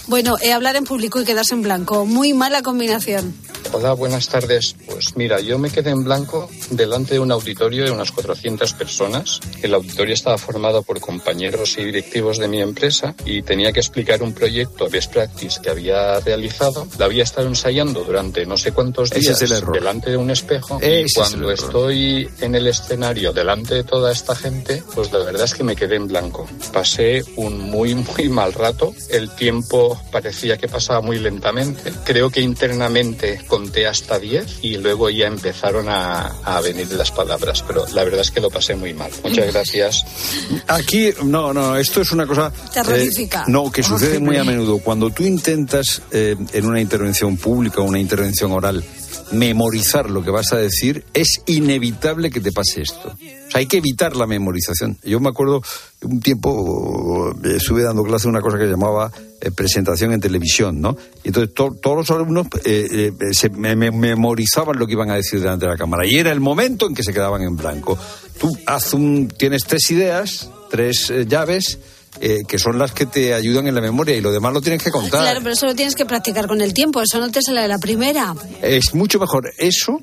[0.08, 2.06] Bueno, eh, hablar en público y quedarse en blanco.
[2.06, 3.34] Muy mala combinación.
[3.76, 4.76] Hola, buenas tardes.
[4.86, 9.40] Pues mira, yo me quedé en blanco delante de un auditorio de unas 400 personas.
[9.64, 14.22] El auditorio estaba formado por compañeros y directivos de mi empresa y tenía que explicar
[14.22, 16.88] un proyecto best practice que había realizado.
[17.00, 21.02] La había estado ensayando durante no sé cuántos días es delante de un espejo Ese
[21.02, 21.66] y es cuando error.
[21.66, 25.76] estoy en el escenario delante de toda esta gente, pues la verdad es que me
[25.76, 26.48] quedé en blanco.
[26.72, 28.94] Pasé un muy, muy mal rato.
[29.10, 31.92] El tiempo parecía que pasaba muy lentamente.
[32.06, 37.64] Creo que internamente conté hasta 10 y luego ya empezaron a, a venir las palabras,
[37.66, 39.10] pero la verdad es que lo pasé muy mal.
[39.24, 40.06] Muchas gracias.
[40.68, 42.52] Aquí, no, no, esto es una cosa.
[42.74, 43.42] Terrorífica.
[43.48, 44.80] eh, no, que sucede muy a menudo.
[44.80, 48.84] Cuando tú intentas eh, en una intervención pública o una intervención oral
[49.32, 53.10] memorizar lo que vas a decir, es inevitable que te pase esto.
[53.10, 53.18] O
[53.52, 54.98] sea, hay que evitar la memorización.
[55.04, 55.62] Yo me acuerdo
[56.02, 60.82] un tiempo eh, estuve dando clase de una cosa que llamaba eh, presentación en televisión,
[60.82, 60.98] ¿no?
[61.24, 65.16] Y entonces to- todos los alumnos eh, se me- me- memorizaban lo que iban a
[65.16, 67.98] decir delante de la cámara y era el momento en que se quedaban en blanco.
[68.40, 71.78] Tú haz un, tienes tres ideas, tres llaves
[72.20, 74.84] eh, que son las que te ayudan en la memoria y lo demás lo tienes
[74.84, 75.22] que contar.
[75.22, 77.02] Claro, pero eso lo tienes que practicar con el tiempo.
[77.02, 78.34] Eso no te sale de la primera.
[78.62, 80.02] Es mucho mejor eso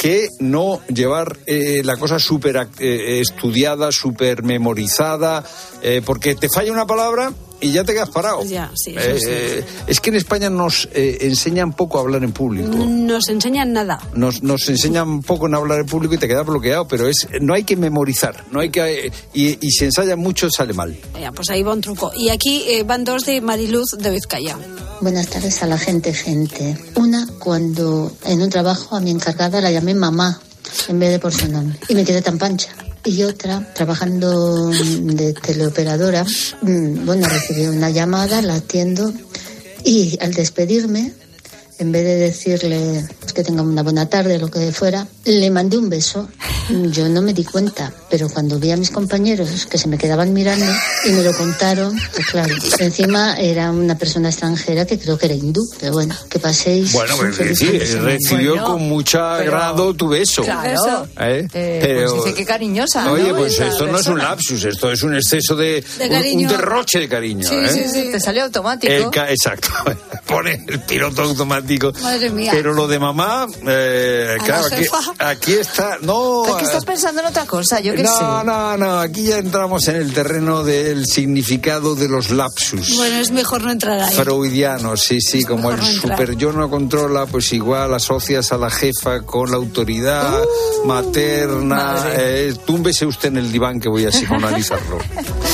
[0.00, 5.44] que no llevar eh, la cosa súper eh, estudiada, súper memorizada,
[5.82, 8.42] eh, porque te falla una palabra y ya te quedas parado.
[8.44, 9.26] Ya, sí, eso Eh, sí.
[9.28, 12.68] eh, es que en España nos eh, enseñan poco a hablar en público.
[12.76, 14.00] Nos enseñan nada.
[14.14, 17.54] Nos, nos enseñan poco en hablar en público y te quedas bloqueado, pero es no
[17.54, 20.96] hay que memorizar, no hay que eh, y, y si ensaya mucho sale mal.
[21.20, 22.12] Ya, pues ahí va un truco.
[22.16, 24.56] Y aquí eh, van dos de Mariluz de Vizcaya.
[25.00, 26.76] Buenas tardes a la gente, gente.
[26.96, 30.40] Una, cuando en un trabajo a mi encargada la llamé mamá
[30.88, 32.68] en vez de por su nombre y me quedé tan pancha.
[33.04, 36.24] Y otra, trabajando de teleoperadora,
[36.62, 39.12] mm, bueno, recibí una llamada, la atiendo
[39.84, 41.12] y al despedirme,
[41.78, 45.88] en vez de decirle que tenga una buena tarde lo que fuera, le mandé un
[45.88, 46.28] beso.
[46.92, 50.32] Yo no me di cuenta, pero cuando vi a mis compañeros que se me quedaban
[50.32, 50.66] mirando
[51.04, 55.34] y me lo contaron, pues claro, encima era una persona extranjera que creo que era
[55.34, 56.92] hindú, pero bueno, que paséis.
[56.92, 60.42] Bueno, pues sí, recibió Bueno, con mucho pero- agrado tu beso.
[60.42, 61.06] Claro.
[61.20, 61.46] ¿Eh?
[61.52, 63.10] Eh, Pero- pues dice que cariñosa.
[63.12, 63.36] Oye, ¿no?
[63.36, 64.22] pues esto no es un persona.
[64.30, 67.48] lapsus, esto es un exceso de, De un- un, derroche de cariño.
[67.48, 67.68] Sí, ¿eh?
[67.68, 68.92] sí, sí, te salió automático.
[68.92, 69.68] El ca- exacto,
[70.26, 71.92] pone el piloto automático.
[72.02, 72.52] Madre mía.
[72.54, 74.86] Pero lo de mamá, eh, A claro, la aquí,
[75.18, 75.98] aquí está.
[76.02, 77.80] No, ¿Por qué estás pensando en otra cosa?
[77.80, 78.46] Yo qué no, sé.
[78.46, 82.96] no, no, aquí ya entramos en el terreno del significado de los lapsus.
[82.96, 84.14] Bueno, es mejor no entrar ahí.
[84.14, 88.70] Freudiano, sí, sí, como el no super yo no controla, pues igual asocias a la
[88.70, 90.40] jefa con la autoridad
[90.84, 91.76] materna.
[91.76, 92.48] madre.
[92.48, 94.98] Eh, túmbese usted en el diván que voy a psicoanalizarlo.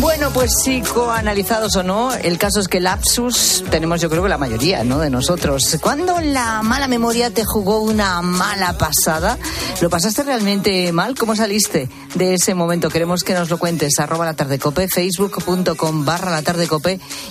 [0.00, 4.38] Bueno, pues psicoanalizados o no, el caso es que lapsus tenemos yo creo que la
[4.38, 4.98] mayoría, ¿no?
[4.98, 5.76] De nosotros.
[5.80, 9.38] ¿Cuándo la mala memoria te jugó una mala pasada?
[9.80, 11.16] ¿Lo pasaste realmente mal?
[11.16, 12.90] ¿Cómo saliste de ese momento?
[12.90, 13.98] Queremos que nos lo cuentes.
[13.98, 16.42] Arroba la facebook.com barra la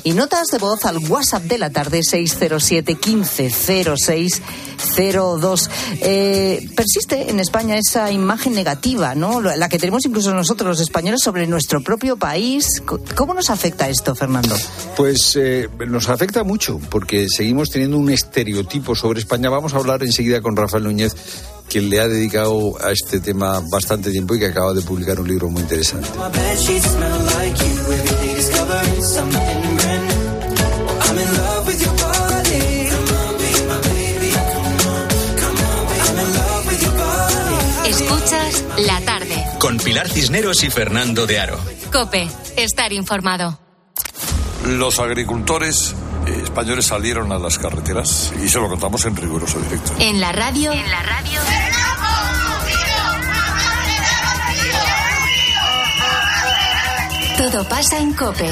[0.04, 3.50] y notas de voz al WhatsApp de la tarde 607 15
[3.98, 4.42] 06
[4.96, 5.70] 02.
[6.02, 9.42] Eh, persiste en España esa imagen negativa, ¿no?
[9.42, 12.82] La que tenemos incluso nosotros los españoles sobre nuestro propio país.
[13.16, 14.56] ¿Cómo nos afecta esto, Fernando?
[14.96, 19.50] Pues eh, nos afecta mucho porque seguimos teniendo un estereotipo sobre España.
[19.50, 21.14] Vamos a hablar enseguida con Rafael Núñez,
[21.68, 25.28] quien le ha dedicado a este tema bastante tiempo y que acaba de publicar un
[25.28, 26.08] libro muy interesante.
[37.86, 39.17] Escuchas la tarde.
[39.60, 41.60] Con Pilar Cisneros y Fernando de Aro.
[41.92, 43.60] Cope, estar informado.
[44.66, 45.96] Los agricultores
[46.28, 49.94] eh, españoles salieron a las carreteras y se lo contamos en riguroso directo.
[50.00, 50.72] En la radio.
[50.72, 51.40] En la radio.
[57.38, 58.52] Todo pasa en Cope.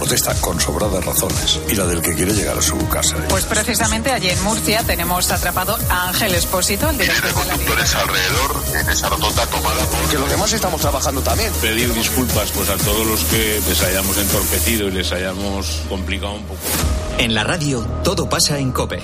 [0.00, 3.16] protesta con sobradas razones y la del que quiere llegar a su casa.
[3.28, 7.94] Pues precisamente allí en Murcia tenemos atrapado a Ángel Espósito, el director de la Conductores
[7.94, 10.08] alrededor en esa rotonda tomada por...
[10.08, 11.52] Que los demás estamos trabajando también.
[11.60, 16.44] Pedir disculpas pues a todos los que les hayamos entorpecido y les hayamos complicado un
[16.44, 16.60] poco.
[17.18, 19.02] En la radio, todo pasa en Cope.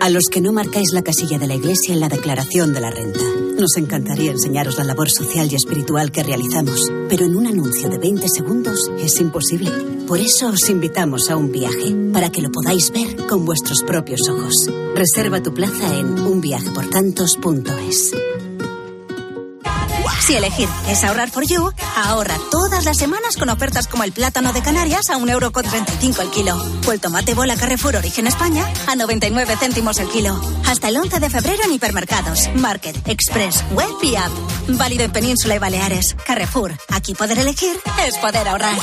[0.00, 2.90] A los que no marcáis la casilla de la Iglesia en la declaración de la
[2.90, 3.37] renta.
[3.58, 7.98] Nos encantaría enseñaros la labor social y espiritual que realizamos, pero en un anuncio de
[7.98, 9.72] 20 segundos es imposible.
[10.06, 14.20] Por eso os invitamos a un viaje, para que lo podáis ver con vuestros propios
[14.28, 14.70] ojos.
[14.94, 18.37] Reserva tu plaza en unviajeportantos.es.
[20.28, 24.52] Si elegir es ahorrar for you, ahorra todas las semanas con ofertas como el plátano
[24.52, 29.56] de Canarias a 1,35€ el kilo o el tomate bola Carrefour Origen España a 99
[29.58, 30.38] céntimos el kilo.
[30.66, 34.30] Hasta el 11 de febrero en hipermercados, Market, Express, Web y App.
[34.68, 36.14] Válido en Península y Baleares.
[36.26, 38.76] Carrefour, aquí poder elegir es poder ahorrar.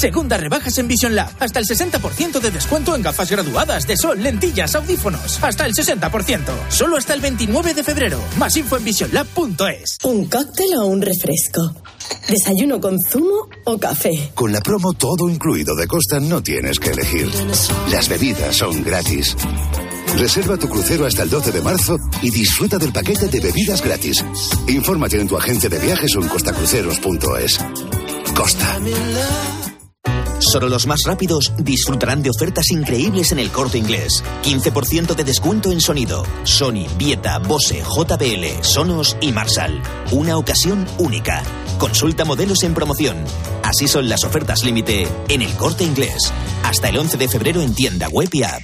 [0.00, 1.30] Segundas rebajas en Vision Lab.
[1.40, 5.42] Hasta el 60% de descuento en gafas graduadas de sol, lentillas, audífonos.
[5.42, 6.40] Hasta el 60%.
[6.70, 8.18] Solo hasta el 29 de febrero.
[8.38, 9.98] Más info en visionlab.es.
[10.04, 11.74] ¿Un cóctel o un refresco?
[12.28, 14.30] ¿Desayuno con zumo o café?
[14.34, 17.28] Con la promo todo incluido de Costa no tienes que elegir.
[17.90, 19.36] Las bebidas son gratis.
[20.16, 24.24] Reserva tu crucero hasta el 12 de marzo y disfruta del paquete de bebidas gratis.
[24.66, 27.58] Infórmate en tu agente de viajes o en costacruceros.es.
[28.34, 28.78] Costa.
[30.50, 34.24] Solo los más rápidos disfrutarán de ofertas increíbles en el corte inglés.
[34.42, 36.24] 15% de descuento en sonido.
[36.42, 39.80] Sony, Vieta, Bose, JBL, Sonos y Marshall.
[40.10, 41.44] Una ocasión única.
[41.78, 43.16] Consulta modelos en promoción.
[43.62, 46.32] Así son las ofertas límite en el corte inglés.
[46.64, 48.62] Hasta el 11 de febrero en tienda web y app.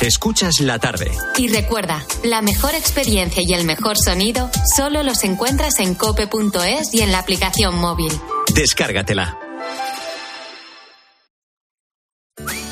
[0.00, 1.10] Escuchas la tarde.
[1.36, 7.02] Y recuerda, la mejor experiencia y el mejor sonido solo los encuentras en cope.es y
[7.02, 8.10] en la aplicación móvil.
[8.54, 9.38] Descárgatela.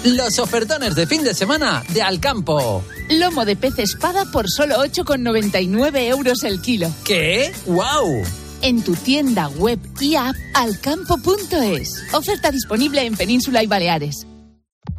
[0.04, 2.82] Los ofertones de fin de semana de Alcampo.
[3.10, 6.90] Lomo de pez espada por solo 8,99 euros el kilo.
[7.04, 7.52] ¿Qué?
[7.66, 8.22] ¡Wow!
[8.62, 12.04] En tu tienda web y app alcampo.es.
[12.12, 14.26] Oferta disponible en Península y Baleares.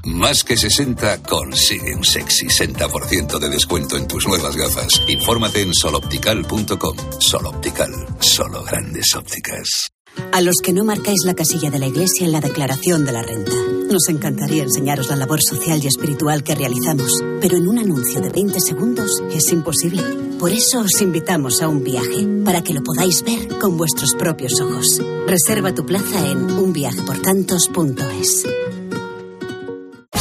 [0.05, 5.01] Más que 60 consigue un sexy 60% de descuento en tus nuevas gafas.
[5.07, 6.97] Infórmate en soloptical.com.
[7.19, 9.91] Soloptical, solo grandes ópticas.
[10.31, 13.21] A los que no marcáis la casilla de la iglesia en la declaración de la
[13.21, 13.51] renta.
[13.91, 18.29] Nos encantaría enseñaros la labor social y espiritual que realizamos, pero en un anuncio de
[18.29, 20.03] 20 segundos es imposible.
[20.39, 24.59] Por eso os invitamos a un viaje, para que lo podáis ver con vuestros propios
[24.61, 25.01] ojos.
[25.25, 28.45] Reserva tu plaza en unviajeportantos.es.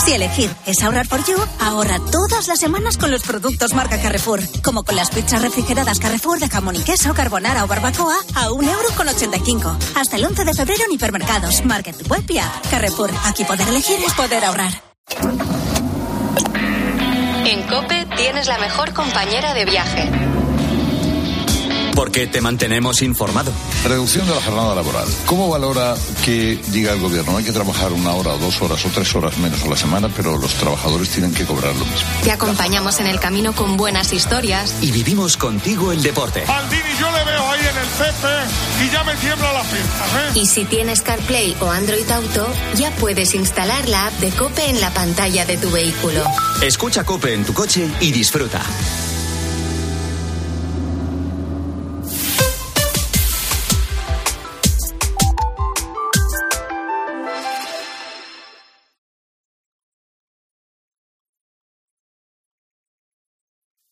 [0.08, 4.40] Si elegir es ahorrar por you, ahorra todas las semanas con los productos marca Carrefour.
[4.64, 9.52] Como con las pizzas refrigeradas Carrefour de jamón y queso, carbonara o barbacoa a 1,85
[9.52, 9.76] euro.
[9.96, 12.24] Hasta el 11 de febrero en hipermercados, market, web.
[12.70, 14.82] Carrefour, aquí poder elegir es poder ahorrar.
[17.44, 20.37] En Cope tienes la mejor compañera de viaje.
[21.98, 23.50] Porque te mantenemos informado.
[23.82, 25.08] Reducción de la jornada laboral.
[25.26, 27.36] ¿Cómo valora que diga el gobierno?
[27.36, 30.08] Hay que trabajar una hora, o dos horas o tres horas menos a la semana,
[30.16, 32.08] pero los trabajadores tienen que cobrar lo mismo.
[32.22, 34.76] Te acompañamos en el camino con buenas historias.
[34.80, 36.44] Y vivimos contigo el deporte.
[36.46, 40.32] Aldini yo le veo ahí en el cepe y ya me tiembla la pierna, ¿eh?
[40.36, 42.46] Y si tienes CarPlay o Android Auto,
[42.76, 46.22] ya puedes instalar la app de Cope en la pantalla de tu vehículo.
[46.62, 48.62] Escucha Cope en tu coche y disfruta.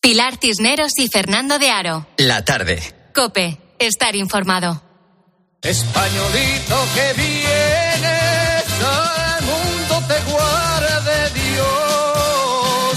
[0.07, 2.07] Pilar Cisneros y Fernando de Aro.
[2.15, 2.81] La tarde.
[3.13, 4.81] Cope, estar informado.
[5.61, 12.95] Españolito que vienes al mundo te guarde Dios.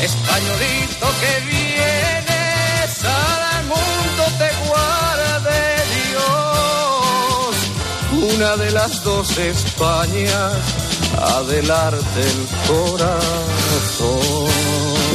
[0.00, 5.60] Españolito que vienes al mundo te guarde
[6.08, 7.52] Dios.
[8.34, 10.54] Una de las dos Españas,
[11.14, 13.38] adelante el corazón.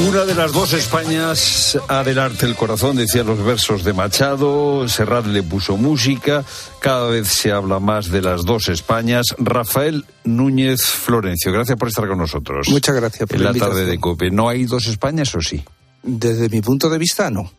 [0.02, 5.44] Una de las dos Españas, adelante el corazón, decían los versos de Machado, Serrat le
[5.44, 6.44] puso música,
[6.80, 9.28] cada vez se habla más de las dos Españas.
[9.38, 12.68] Rafael Núñez Florencio, gracias por estar con nosotros.
[12.70, 15.64] Muchas gracias por En la la tarde de COPE, ¿no hay dos Españas o sí?
[16.02, 17.52] Desde mi punto de vista, no.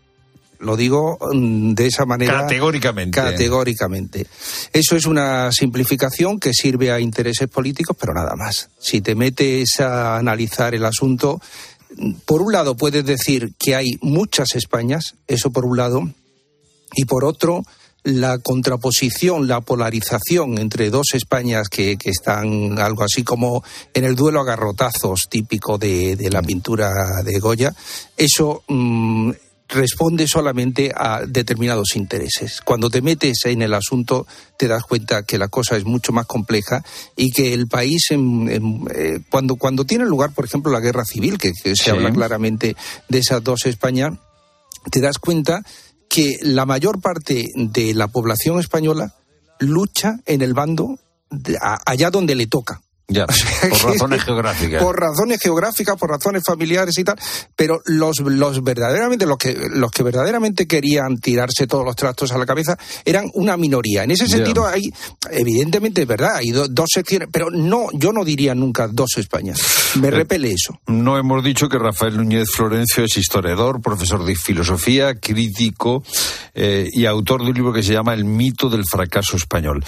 [0.61, 2.41] Lo digo mm, de esa manera.
[2.41, 3.21] Categóricamente.
[3.21, 4.27] Categóricamente.
[4.73, 8.71] Eso es una simplificación que sirve a intereses políticos, pero nada más.
[8.79, 11.41] Si te metes a analizar el asunto,
[12.25, 16.03] por un lado puedes decir que hay muchas Españas, eso por un lado,
[16.95, 17.65] y por otro,
[18.05, 23.65] la contraposición, la polarización entre dos Españas que, que están algo así como
[23.95, 26.93] en el duelo a garrotazos típico de, la pintura
[27.25, 27.75] de Goya,
[28.17, 29.31] eso mm,
[29.69, 32.61] responde solamente a determinados intereses.
[32.61, 34.27] Cuando te metes en el asunto
[34.59, 36.85] te das cuenta que la cosa es mucho más compleja
[37.17, 41.05] y que el país, en- en- eh, cuando, cuando tiene lugar, por ejemplo, la guerra
[41.05, 41.91] civil, que, que se Sí.
[41.91, 42.77] habla claramente
[43.09, 44.13] de esas dos Españas,
[44.91, 45.63] te das cuenta
[46.09, 49.15] que la mayor parte de la población española
[49.59, 50.99] lucha en el bando
[51.31, 52.83] de- a- allá donde le toca.
[53.07, 53.27] Ya,
[53.71, 54.83] por razones geográficas.
[54.83, 57.17] Por razones geográficas, por razones familiares y tal.
[57.55, 62.39] Pero los, los verdaderamente, los que, los que verdaderamente querían tirarse todos los trastos a
[62.39, 64.05] la cabeza eran una minoría.
[64.05, 64.91] En ese sentido hay,
[65.31, 69.61] evidentemente es verdad, hay do- dos secciones, pero no, yo no diría nunca dos Españas.
[70.01, 70.81] Me Eh, repele eso.
[70.87, 76.03] No hemos dicho que Rafael Núñez Florencio es historiador, profesor de filosofía, crítico
[76.55, 79.85] eh, y autor de un libro que se llama El mito del fracaso español.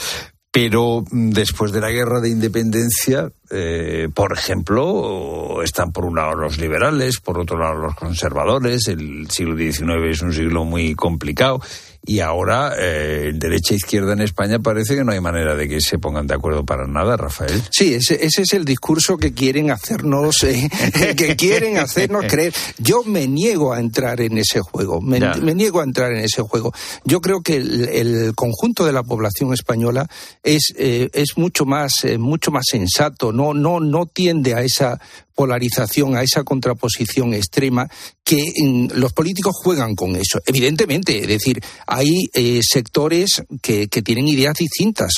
[0.57, 6.35] Pero mm, después de la guerra de independencia, eh, por ejemplo, están por un lado
[6.35, 8.89] los liberales, por otro lado los conservadores.
[8.89, 11.61] El siglo XIX es un siglo muy complicado.
[12.07, 15.81] Y ahora, eh, derecha e izquierda en España parece que no hay manera de que
[15.81, 17.63] se pongan de acuerdo para nada, Rafael.
[17.71, 20.71] Sí, ese, ese es el discurso que quieren hacernos, eh,
[21.17, 22.55] que quieren hacernos creer.
[22.79, 25.19] Yo me niego a entrar en ese juego, me
[25.55, 26.73] niego a entrar en ese juego.
[27.05, 30.09] Yo creo que el, el conjunto de la población española
[30.43, 35.01] es, eh, es mucho más, eh, mucho más sensato, no, no, no tiende a esa
[35.37, 37.89] polarización, a esa contraposición extrema,
[38.25, 40.41] que mm, los políticos juegan con eso.
[40.47, 45.13] Evidentemente, es decir, hay eh, sectores que, que tienen ideas distintas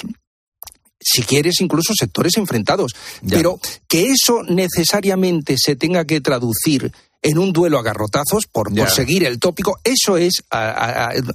[1.01, 2.93] si quieres, incluso sectores enfrentados.
[3.29, 6.93] Pero que eso necesariamente se tenga que traducir
[7.23, 10.45] en un duelo a garrotazos por, por seguir el tópico, eso es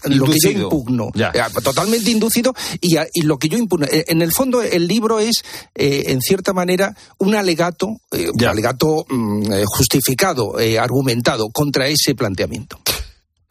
[0.06, 1.12] lo que yo impugno.
[1.64, 3.86] Totalmente inducido y, lo que yo impugno.
[3.88, 5.44] Eh, en el fondo, el libro es,
[5.76, 12.80] eh, en cierta manera, un alegato, eh, un alegato mm, justificado, argumentado contra ese planteamiento.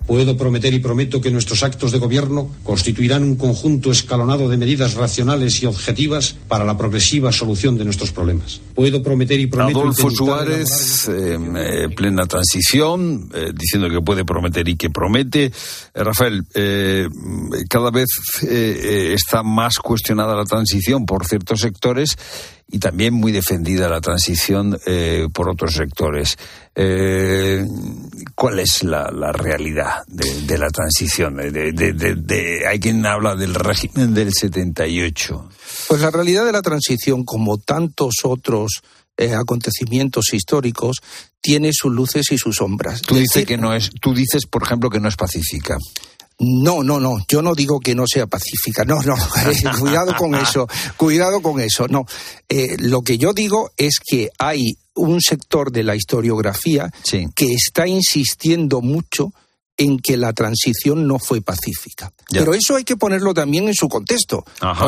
[0.07, 4.94] Puedo prometer y prometo que nuestros actos de gobierno constituirán un conjunto escalonado de medidas
[4.94, 8.61] racionales y objetivas para la progresiva solución de nuestros problemas.
[8.74, 9.80] Puedo prometer y prometo.
[9.80, 15.53] Adolfo Suárez, eh, eh, plena transición, eh, diciendo que puede prometer y que promete.
[15.94, 16.44] Rafael,
[17.68, 18.09] cada vez
[18.42, 22.16] está más cuestionada la transición por ciertos sectores
[22.73, 26.39] y también muy defendida la transición eh, por otros sectores.
[26.75, 27.66] Eh,
[28.35, 31.37] ¿Cuál es la, realidad de, la transición?
[31.37, 35.49] De, hay quien habla del régimen del 78.
[35.87, 38.81] Pues la realidad de la transición, como tantos otros
[39.18, 41.03] eh, acontecimientos históricos,
[41.43, 43.03] tiene sus luces y sus sombras.
[43.03, 45.77] Tú dices que no es, tú dices, por ejemplo, que no es pacífica.
[46.43, 47.18] No, no, no.
[47.28, 48.84] Yo no digo que no sea pacífica.
[48.84, 49.14] No, no.
[49.80, 50.68] cuidado con eso.
[50.97, 51.86] Cuidado con eso.
[51.86, 52.05] No.
[52.49, 56.90] Eh, lo que yo digo es que hay un sector de la historiografía
[57.34, 59.32] que está insistiendo mucho
[59.76, 62.12] en que la transición no fue pacífica.
[62.30, 64.45] Pero eso hay que ponerlo también en su contexto.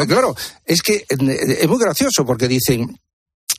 [0.07, 0.35] claro,
[0.65, 2.99] es que eh, es muy gracioso porque dicen,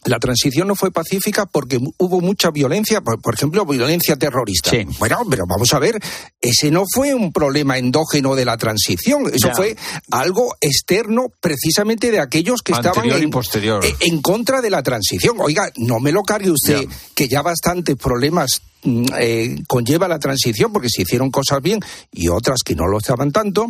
[0.05, 4.71] la transición no fue pacífica porque hubo mucha violencia, por, ejemplo, violencia terrorista.
[4.99, 5.99] Bueno, pero vamos a ver,
[6.39, 9.75] ese no fue un problema endógeno de la transición, eso fue
[10.11, 15.37] algo externo precisamente de aquellos que estaban en, e, en, contra de la transición.
[15.39, 20.71] Oiga, no me lo cargue usted, que ya bastantes problemas mm, eh, conlleva la transición
[20.71, 21.79] porque se hicieron cosas bien
[22.11, 23.69] y otras que no lo estaban tanto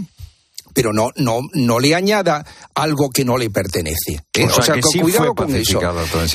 [0.75, 4.25] pero no, no, no le añada algo que no le pertenece.
[4.33, 4.45] ¿eh?
[4.45, 5.79] O, sea, que cuidado con eso.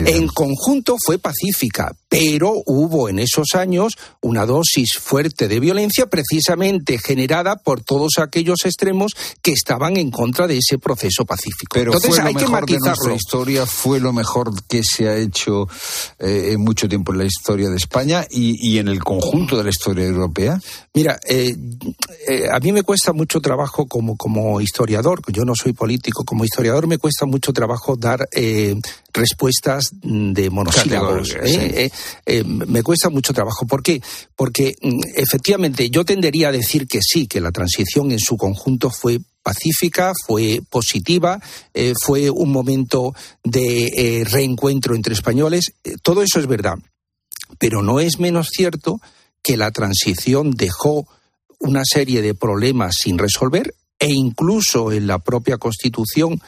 [0.07, 6.99] En conjunto fue pacífica, pero hubo en esos años una dosis fuerte de violencia precisamente
[6.99, 9.13] generada por todos aquellos extremos
[9.43, 11.75] que estaban en contra de ese proceso pacífico.
[11.75, 13.11] Pero Entonces hay que matizarlo.
[13.11, 15.69] De historia fue lo mejor que se ha hecho
[16.19, 19.71] eh, en mucho tiempo en la historia de España y, en el conjunto de la
[19.71, 20.59] historia europea.
[20.95, 21.55] Mira, eh,
[22.51, 24.30] a mí me cuesta mucho trabajo como como
[24.61, 28.75] historiador, yo no soy político, como historiador me cuesta mucho trabajo dar eh,
[29.13, 31.37] respuestas de monosílabos.
[31.43, 31.91] ¿eh?
[32.27, 33.67] Eh, me cuesta mucho trabajo.
[33.67, 34.03] ¿Por qué?
[34.37, 38.91] Porque mm, efectivamente yo tendería a decir que sí, que la transición en su conjunto
[38.91, 41.41] fue pacífica, fue positiva,
[42.05, 45.73] fue un momento de reencuentro entre españoles.
[46.03, 46.75] todo eso es verdad.
[47.59, 49.01] Pero no es menos cierto
[49.43, 51.09] que la transición dejó
[51.61, 56.41] una serie de problemas sin resolver e incluso en la propia Constitución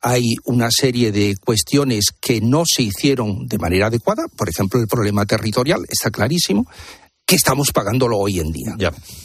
[0.00, 4.86] hay una serie de cuestiones que no se hicieron de manera adecuada, por ejemplo el
[4.86, 6.66] problema territorial, está clarísimo,
[7.30, 8.74] que estamos pagándolo hoy en día.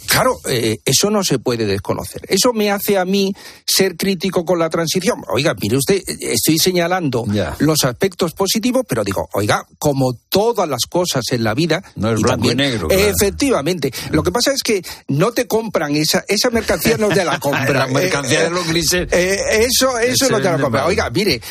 [0.06, 2.22] Claro, eh, eso no se puede desconocer.
[2.28, 3.34] Eso me hace a mí
[3.66, 5.24] ser crítico con la transición.
[5.34, 7.26] Oiga, mire usted, estoy señalando
[7.58, 11.84] los aspectos positivos, pero digo, oiga, como todas las cosas en la vida.
[11.96, 12.90] No es blanco y negro.
[12.92, 13.92] Efectivamente.
[14.12, 17.74] Lo que pasa es que no te compran esa, esa mercancía, no te la compran.
[17.74, 19.12] la mercancía de los grises.
[19.12, 20.86] Eh, eh, eso eso no te la compran.
[20.86, 21.42] Oiga, mire,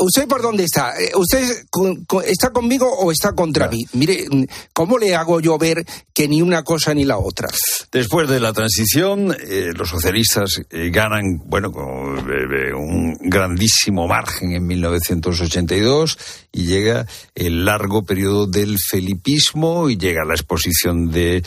[0.00, 0.94] ¿usted por dónde está?
[1.16, 1.66] ¿Usted
[2.24, 3.84] está conmigo o está contra mí?
[3.92, 4.24] Mire,
[4.72, 7.48] ¿cómo le hago yo ver que ni una cosa ni la otra.
[7.92, 14.66] Después de la transición, eh, los socialistas eh, ganan, bueno, eh, un grandísimo margen en
[14.66, 16.18] 1982
[16.52, 21.42] y llega el largo periodo del felipismo y llega la exposición de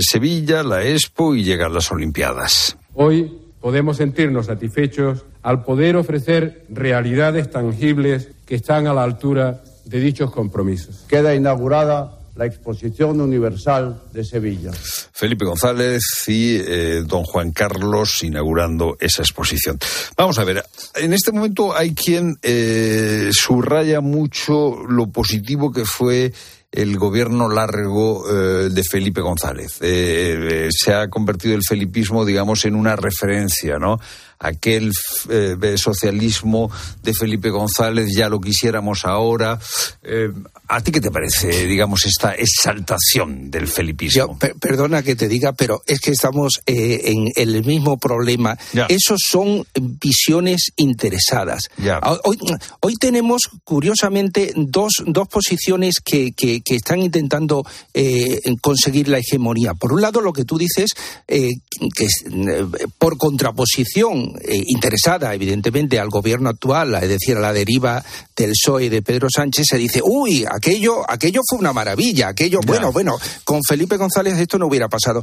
[0.00, 2.76] Sevilla, la Expo y llegan las Olimpiadas.
[2.94, 10.00] Hoy podemos sentirnos satisfechos al poder ofrecer realidades tangibles que están a la altura de
[10.00, 11.04] dichos compromisos.
[11.08, 14.70] Queda inaugurada la Exposición Universal de Sevilla.
[15.12, 19.76] Felipe González y eh, don Juan Carlos inaugurando esa exposición.
[20.16, 20.64] Vamos a ver,
[20.94, 26.32] en este momento hay quien eh, subraya mucho lo positivo que fue
[26.70, 29.78] el gobierno largo eh, de Felipe González.
[29.80, 33.98] Eh, se ha convertido el felipismo, digamos, en una referencia, ¿no?
[34.38, 34.92] Aquel
[35.76, 36.70] socialismo
[37.02, 39.58] de Felipe González, ya lo quisiéramos ahora.
[40.68, 44.38] ¿A ti qué te parece, digamos, esta exaltación del felipismo?
[44.60, 48.56] perdona que te diga, pero es que estamos en el mismo problema.
[48.88, 51.68] Esos son visiones interesadas.
[52.24, 52.38] Hoy,
[52.80, 57.64] hoy, tenemos, curiosamente, dos, dos posiciones que, que que, están intentando
[57.94, 59.74] eh, conseguir la hegemonía.
[59.74, 60.90] Por un lado, lo que tú dices,
[61.26, 61.50] eh,
[61.94, 62.66] que eh,
[62.98, 64.27] por contraposición
[64.66, 68.04] interesada, evidentemente, al gobierno actual, es decir, a la deriva
[68.36, 72.92] del PSOE de Pedro Sánchez, se dice, uy, aquello, aquello fue una maravilla, aquello, bueno,
[72.92, 75.22] bueno, con Felipe González esto no hubiera pasado.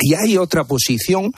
[0.00, 1.32] Y hay otra posición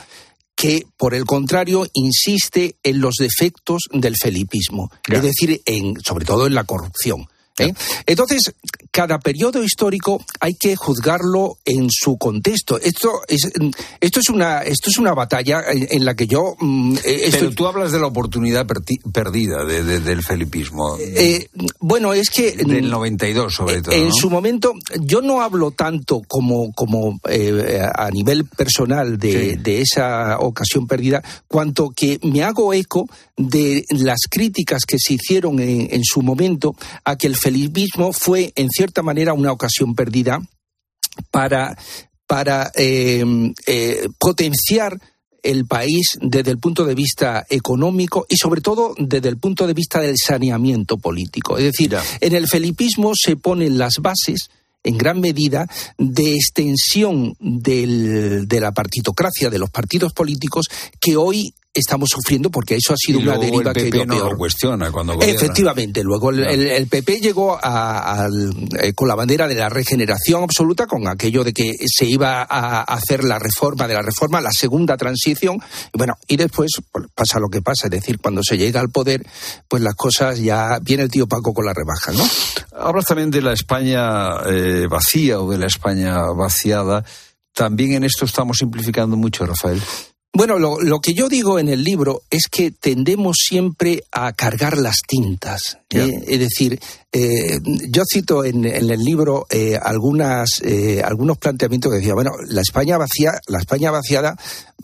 [0.57, 6.47] que, por el contrario, insiste en los defectos del felipismo, es decir, en, sobre todo
[6.47, 7.26] en la corrupción.
[7.59, 7.72] ¿eh?
[8.07, 8.55] Entonces,
[8.95, 12.78] cada periodo histórico hay que juzgarlo en su contexto.
[12.78, 13.51] Esto es,
[14.01, 16.55] esto es, una, esto es una batalla en, la que yo...
[16.61, 18.64] Mm, eh, Pero tú hablas de la oportunidad
[19.12, 20.97] perdida del felipismo.
[21.01, 21.49] Eh,
[21.80, 22.53] bueno, es que...
[22.53, 23.92] Del 92 sobre todo.
[23.97, 30.38] En su momento, yo no hablo tanto como, como a nivel personal de, de esa
[30.38, 36.05] ocasión perdida, cuanto que me hago eco de las críticas que se hicieron en, en
[36.05, 40.43] su momento a que el felipismo fue, en cierta manera, una ocasión perdida
[41.30, 41.74] para,
[42.26, 45.01] para em, eh, potenciar
[45.43, 49.72] el país desde el punto de vista económico y sobre todo desde el punto de
[49.72, 51.57] vista del saneamiento político.
[51.57, 54.51] Es decir, en el felipismo se ponen las bases
[54.82, 55.66] en gran medida
[55.97, 60.66] de extensión del, de la partitocracia, de los partidos políticos,
[61.01, 64.37] que hoy estamos sufriendo porque eso ha sido una deriva el PP que no Lo
[64.37, 68.29] cuestiona cuando Efectivamente, luego el, PP llegó a,
[68.81, 72.83] eh, con la bandera de la regeneración absoluta, con aquello de que se iba a
[72.83, 75.59] hacer la reforma de la reforma, la segunda transición,
[75.93, 78.91] y bueno, y después pues, pasa lo que pasa, es decir, cuando se llega al
[78.91, 79.27] poder,
[79.68, 82.25] pues las cosas ya viene el tío Paco con la rebaja, ¿no?
[82.79, 87.05] Hablas también de la España eh, vacía o de la España vaciada.
[87.53, 89.81] También en esto estamos simplificando mucho, Rafael.
[90.37, 94.99] Bueno, lo, que yo digo en el libro es que tendemos siempre a cargar las
[95.07, 95.78] tintas.
[95.91, 96.24] ¿eh?
[96.26, 96.80] Es decir,
[97.12, 100.61] eh, yo cito en, el libro eh, algunas,
[101.05, 104.37] algunos planteamientos que decía, bueno, la España vacía, la España vaciada,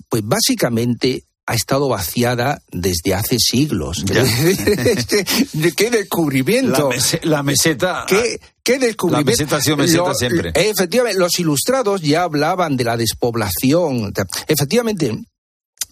[0.08, 4.04] pues básicamente ha estado vaciada desde hace siglos.
[5.76, 6.90] ¿Qué descubrimiento?
[7.22, 8.04] La, meseta.
[8.06, 9.30] ¿Qué, ¿Qué descubrimiento?
[9.30, 10.52] La meseta ha sido meseta siempre.
[10.54, 14.12] Efectivamente, los ilustrados ya hablaban de la despoblación.
[14.46, 15.18] Efectivamente,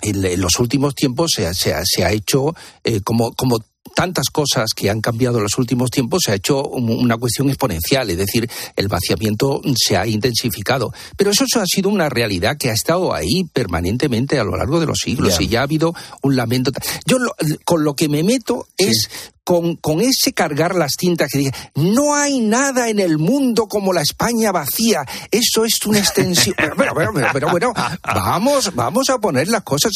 [0.03, 3.59] en, los últimos tiempos se, se, ha hecho eh, como, como
[3.95, 8.11] tantas cosas que han cambiado en los últimos tiempos, se ha hecho una cuestión exponencial,
[8.11, 10.93] es decir, el vaciamiento se ha intensificado.
[11.17, 14.87] Pero eso ha sido una realidad que ha estado ahí permanentemente a lo largo de
[14.87, 16.71] los siglos y ya ha habido un lamento.
[17.07, 17.19] Yo
[17.65, 19.09] con lo que me meto es
[19.49, 23.95] con, con, ese cargar las tintas que dice, no hay nada en el mundo como
[23.95, 26.55] la España vacía, eso es una extensión.
[26.77, 27.73] pero, pero, pero, bueno,
[28.03, 29.93] vamos, vamos a poner las cosas.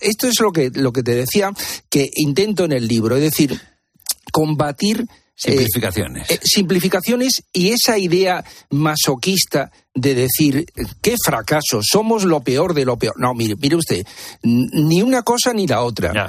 [0.00, 1.52] esto es lo que, lo que te decía
[1.88, 3.60] que intento en el libro, es decir,
[4.32, 5.06] combatir
[5.44, 6.30] eh, Simplificaciones.
[6.30, 10.66] Eh, simplificaciones y esa idea masoquista de decir,
[11.00, 13.14] qué fracaso, somos lo peor de lo peor.
[13.18, 14.06] No, mire, mire usted,
[14.42, 16.28] ni una cosa ni la otra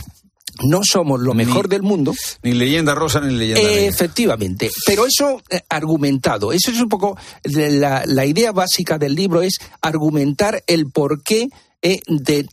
[0.61, 2.13] no somos lo mejor del mundo.
[2.43, 4.69] Ni leyenda rosa ni leyenda Efectivamente.
[4.85, 9.57] Pero eso eh, argumentado, eso es un poco la, la, idea básica del libro, es
[9.81, 11.49] argumentar el por qué
[11.83, 11.99] eh,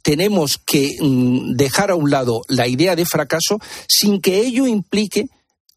[0.02, 3.58] tenemos que mm, dejar a un lado la idea de fracaso
[3.88, 5.26] sin que ello implique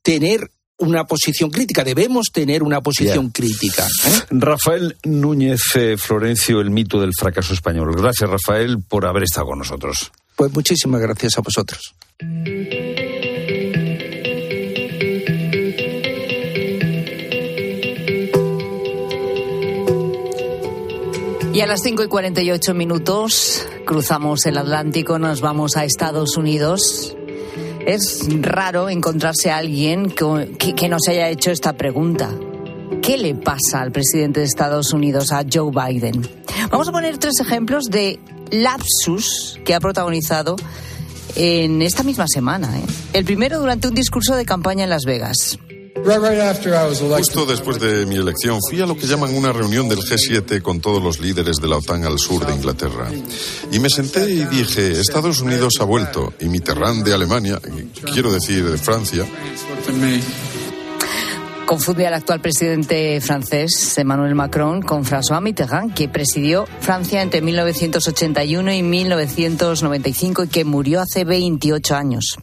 [0.02, 3.86] tener una posición crítica, debemos tener una posición crítica.
[3.86, 4.10] ¿eh?
[4.32, 5.62] Rafael Núñez
[5.98, 7.96] Florencio, el mito del fracaso español.
[7.96, 10.12] Gracias, Rafael, por haber estado con nosotros.
[10.36, 11.94] Pues muchísimas gracias a vosotros.
[21.54, 27.16] Y a las 5 y 48 minutos cruzamos el Atlántico, nos vamos a Estados Unidos.
[27.86, 32.32] Es raro encontrarse a alguien que, nos haya hecho esta pregunta.
[33.04, 36.28] ¿Qué le pasa al presidente de Estados Unidos, a Joe Biden?
[36.72, 40.56] Vamos a poner tres ejemplos de lapsus que ha protagonizado
[41.36, 42.80] en esta misma semana.
[42.80, 42.84] ¿eh?
[43.14, 45.60] El primero durante un discurso de campaña en Las Vegas.
[45.96, 50.82] Justo después de mi elección fui a lo que llaman una reunión del G7 con
[50.82, 53.12] todos los líderes de la OTAN al sur de Inglaterra.
[53.72, 57.60] Y me senté y dije, Estados Unidos ha vuelto y Mitterrand de Alemania,
[58.12, 59.26] quiero decir de Francia,
[61.66, 68.74] Confunde al actual presidente francés, Emmanuel Macron, con François Mitterrand, que presidió Francia entre 1981
[68.74, 72.38] y 1995 y que murió hace 28 años.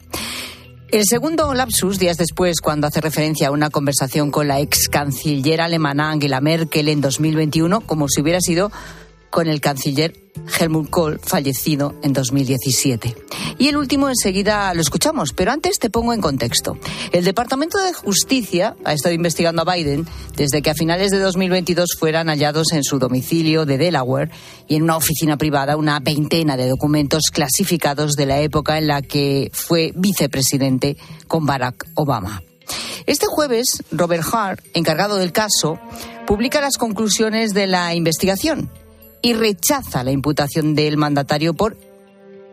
[0.93, 5.61] El segundo lapsus, días después, cuando hace referencia a una conversación con la ex canciller
[5.61, 8.73] alemana Angela Merkel en 2021, como si hubiera sido
[9.31, 10.13] con el canciller
[10.59, 13.17] Helmut Kohl, fallecido en 2017.
[13.59, 16.79] Y el último enseguida lo escuchamos, pero antes te pongo en contexto.
[17.13, 20.07] El Departamento de Justicia ha estado investigando a Biden
[20.37, 24.31] desde que a finales de 2022 fueran hallados en su domicilio de Delaware
[24.67, 29.03] y en una oficina privada una veintena de documentos clasificados de la época en la
[29.03, 32.43] que fue vicepresidente con Barack Obama.
[33.07, 35.79] Este jueves, Robert Hart, encargado del caso,
[36.27, 38.71] publica las conclusiones de la investigación
[39.23, 41.77] y rechaza la imputación del mandatario por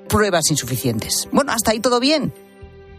[0.07, 1.27] pruebas insuficientes.
[1.31, 2.33] Bueno, hasta ahí todo bien,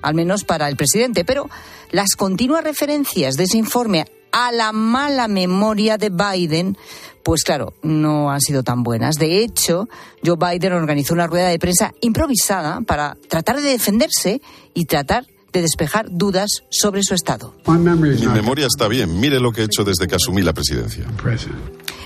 [0.03, 1.49] al menos para el presidente, pero
[1.91, 6.77] las continuas referencias de ese informe a la mala memoria de Biden,
[7.23, 9.17] pues claro, no han sido tan buenas.
[9.17, 9.89] De hecho,
[10.25, 14.41] Joe Biden organizó una rueda de prensa improvisada para tratar de defenderse
[14.75, 17.55] y tratar de despejar dudas sobre su estado.
[17.67, 19.19] Mi memoria está bien.
[19.21, 21.07] Mire lo que he hecho desde que asumí la presidencia.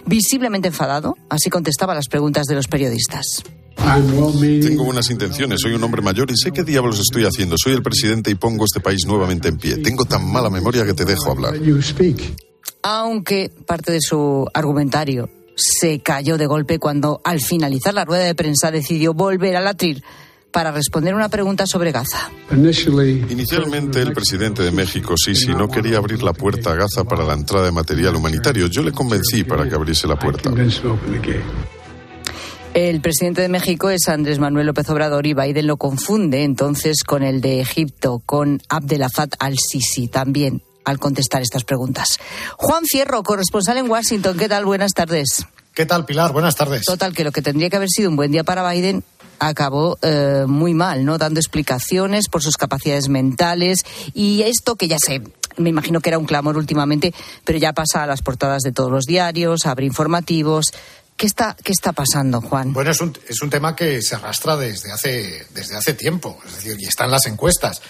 [0.06, 3.42] Visiblemente enfadado, así contestaba las preguntas de los periodistas.
[3.74, 7.56] Tengo buenas intenciones, soy un hombre mayor y sé qué diablos estoy haciendo.
[7.58, 9.78] Soy el presidente y pongo este país nuevamente en pie.
[9.78, 11.54] Tengo tan mala memoria que te dejo hablar.
[12.82, 18.34] Aunque parte de su argumentario se cayó de golpe cuando, al finalizar la rueda de
[18.34, 20.02] prensa, decidió volver al atril
[20.52, 22.30] para responder una pregunta sobre Gaza.
[22.50, 27.32] Inicialmente el presidente de México, Sisi, no quería abrir la puerta a Gaza para la
[27.32, 28.66] entrada de material humanitario.
[28.66, 30.50] Yo le convencí para que abriese la puerta.
[32.74, 37.22] El presidente de México es Andrés Manuel López Obrador y Biden lo confunde entonces con
[37.22, 42.18] el de Egipto, con Abdelafat al-Sisi también al contestar estas preguntas.
[42.56, 44.36] Juan Fierro, corresponsal en Washington.
[44.38, 44.64] ¿Qué tal?
[44.64, 45.46] Buenas tardes.
[45.74, 46.32] ¿Qué tal, Pilar?
[46.32, 46.82] Buenas tardes.
[46.84, 49.04] Total, que lo que tendría que haber sido un buen día para Biden
[49.48, 51.18] acabó eh, muy mal, ¿no?
[51.18, 53.80] Dando explicaciones por sus capacidades mentales
[54.14, 55.22] y esto que ya sé,
[55.56, 57.12] me imagino que era un clamor últimamente,
[57.44, 60.66] pero ya pasa a las portadas de todos los diarios, abre informativos.
[61.16, 62.72] ¿Qué está, ¿Qué está pasando, Juan?
[62.72, 66.56] Bueno, es un, es un tema que se arrastra desde hace, desde hace tiempo, es
[66.56, 67.82] decir, y está en las encuestas.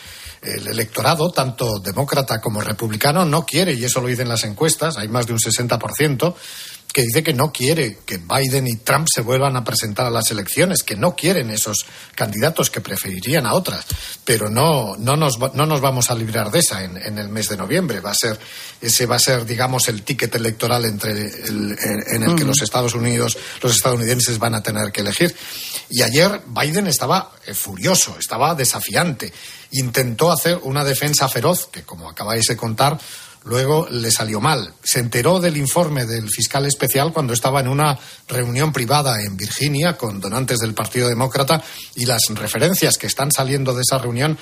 [0.43, 5.09] El electorado, tanto demócrata como republicano, no quiere, y eso lo dicen las encuestas, hay
[5.09, 6.35] más de un 60%,
[6.93, 10.31] que dice que no quiere que Biden y Trump se vuelvan a presentar a las
[10.31, 13.85] elecciones, que no quieren esos candidatos, que preferirían a otras.
[14.25, 17.49] Pero no, no, nos, no nos vamos a librar de esa en, en, el mes
[17.49, 18.01] de noviembre.
[18.01, 18.39] Va a ser,
[18.81, 21.77] ese va a ser, digamos, el ticket electoral entre el,
[22.13, 25.35] en el que los Estados Unidos, los estadounidenses van a tener que elegir.
[25.89, 29.33] Y ayer Biden estaba eh, furioso, estaba desafiante.
[29.73, 32.99] Intentó hacer una defensa feroz, que como acabáis de contar,
[33.45, 34.73] luego le salió mal.
[34.83, 39.97] Se enteró del informe del fiscal especial cuando estaba en una reunión privada en Virginia
[39.97, 41.63] con donantes del Partido Demócrata
[41.95, 44.39] y las referencias que están saliendo de esa reunión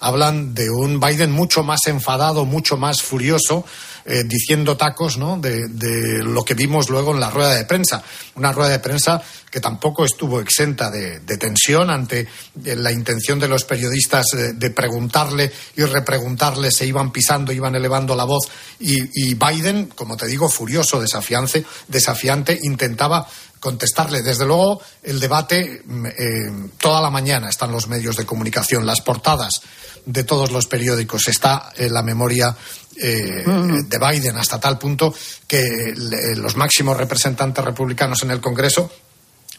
[0.00, 3.64] hablan de un Biden mucho más enfadado, mucho más furioso,
[4.06, 5.38] eh, diciendo tacos ¿no?
[5.38, 8.02] De, lo que vimos luego en la rueda de prensa.
[8.34, 12.20] Una rueda de prensa que tampoco estuvo exenta de, tensión ante
[12.64, 17.74] eh, la intención de los periodistas de, de, preguntarle y repreguntarle, se iban pisando, iban
[17.74, 23.26] elevando la voz y, y Biden, como te digo, furioso, desafiante, desafiante, intentaba
[23.64, 24.20] contestarle.
[24.20, 29.62] Desde luego, el debate eh, toda la mañana están los medios de comunicación, las portadas
[30.04, 32.54] de todos los periódicos, está en la memoria
[33.00, 33.42] eh,
[33.88, 35.14] de Biden hasta tal punto
[35.48, 35.94] que
[36.36, 38.90] los máximos representantes republicanos en el Congreso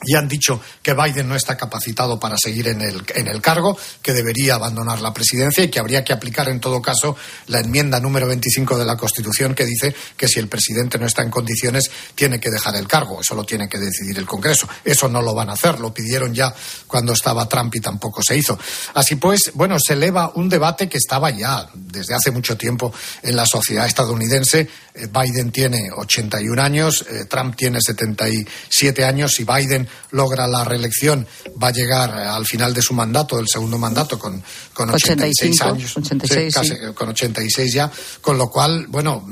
[0.04, 3.78] y han dicho que Biden no está capacitado para seguir en el, en el cargo,
[4.02, 7.16] que debería abandonar la presidencia y que habría que aplicar en todo caso
[7.48, 11.22] la enmienda número 25 de la Constitución que dice que si el presidente no está
[11.22, 13.22] en condiciones tiene que dejar el cargo.
[13.22, 14.68] Eso lo tiene que decidir el Congreso.
[14.84, 15.80] Eso no lo van a hacer.
[15.80, 16.54] Lo pidieron ya
[16.88, 18.58] cuando estaba Trump y tampoco se hizo.
[18.94, 22.94] Así pues, bueno, se eleva un debate que estaba ya desde hace mucho tiempo
[23.24, 24.68] en la sociedad estadounidense.
[24.94, 31.28] Eh, Biden tiene 81 años, eh, Trump tiene 77 años y Biden logra la reelección,
[31.62, 35.98] va a llegar al final de su mandato, del segundo mandato, con, con 86 años.
[35.98, 36.94] 86, sí, casi, sí.
[36.94, 37.92] Con 86 ya.
[38.22, 39.26] Con lo cual, bueno,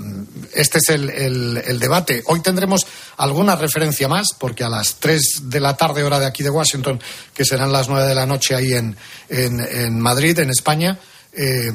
[0.54, 2.24] este es el, el, el, debate.
[2.28, 2.86] Hoy tendremos
[3.18, 7.00] alguna referencia más, porque a las 3 de la tarde, hora de aquí de Washington,
[7.34, 8.96] que serán las 9 de la noche ahí en,
[9.30, 11.00] en, en Madrid, en España,
[11.36, 11.72] eh,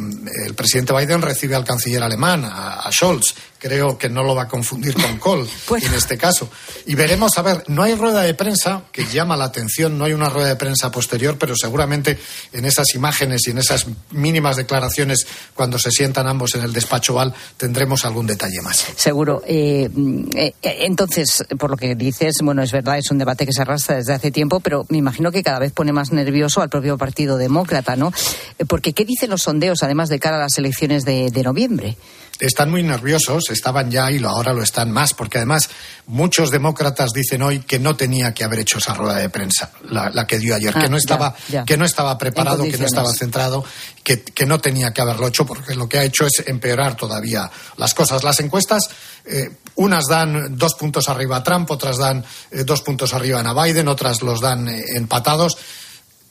[0.47, 4.44] el presidente Biden recibe al canciller alemán, a, a, Scholz, creo que no lo va
[4.44, 5.48] a confundir con Col
[5.82, 6.48] en este caso.
[6.86, 10.12] Y veremos, a ver, no hay rueda de prensa que llama la atención, no hay
[10.12, 12.18] una rueda de prensa posterior, pero seguramente
[12.52, 17.14] en esas imágenes y en esas mínimas declaraciones cuando se sientan ambos en el despacho
[17.14, 18.86] Val tendremos algún detalle más.
[18.96, 19.42] Seguro.
[19.46, 19.88] Eh,
[20.34, 23.96] eh, entonces, por lo que dices, bueno, es verdad, es un debate que se arrastra
[23.96, 27.36] desde hace tiempo, pero me imagino que cada vez pone más nervioso al propio Partido
[27.36, 28.12] Demócrata, ¿no?
[28.59, 31.96] Eh, porque, ¿qué dicen los sondeos, además de cara a las elecciones de noviembre?
[32.41, 35.68] Están muy nerviosos, estaban ya y ahora lo están más, porque además
[36.07, 40.26] muchos demócratas dicen hoy que no tenía que haber hecho esa rueda de prensa, la,
[40.26, 41.34] que dio ayer, que ah, no estaba,
[41.66, 43.64] que no estaba preparado, que no estaba centrado,
[44.03, 47.93] que, no tenía que haberlo hecho, porque lo que ha hecho es empeorar todavía las
[47.93, 48.24] cosas.
[48.24, 48.89] Las encuestas,
[49.24, 53.64] eh, unas dan dos puntos arriba a Trump, otras dan eh, dos puntos arriba a
[53.64, 55.59] Biden, otras los dan eh, empatados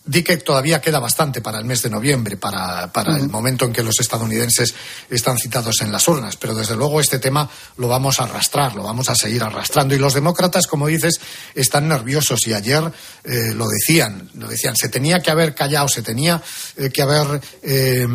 [0.08, 3.74] di que todavía queda bastante para el mes de noviembre, para, para el momento en
[3.74, 4.74] que los estadounidenses
[5.10, 6.38] están citados en las urnas.
[6.38, 9.94] Pero desde luego este tema lo vamos a arrastrar, lo vamos a seguir arrastrando.
[9.94, 11.20] Y los demócratas, como dices,
[11.54, 12.84] están nerviosos y ayer
[13.24, 16.42] eh, lo decían, lo decían, se tenía que haber callado, se tenía
[16.78, 18.08] eh, que haber eh,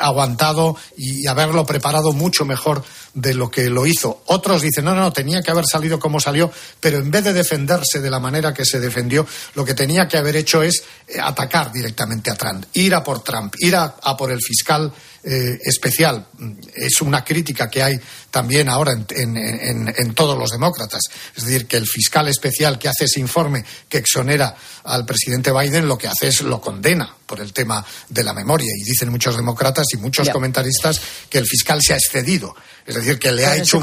[0.00, 4.22] aguantado y haberlo preparado mucho mejor de lo que lo hizo.
[4.26, 6.50] Otros dicen, no, no, tenía que haber salido como salió,
[6.80, 10.18] pero en vez de defenderse de la manera que se defendió, lo que tenía que
[10.18, 14.32] haber hecho es eh, atacar directamente a Trump, ir a por Trump, ir a, por
[14.32, 14.92] el fiscal
[15.22, 16.26] eh, especial.
[16.74, 18.00] Es una crítica que hay
[18.34, 21.02] también ahora en, todos los demócratas.
[21.36, 25.86] Es decir, que el fiscal especial que hace ese informe que exonera al presidente Biden
[25.86, 28.72] lo que hace es lo condena por el tema de la memoria.
[28.76, 32.56] Y dicen muchos demócratas y muchos comentaristas que el fiscal se ha excedido
[32.86, 33.80] es decir, que le ha hecho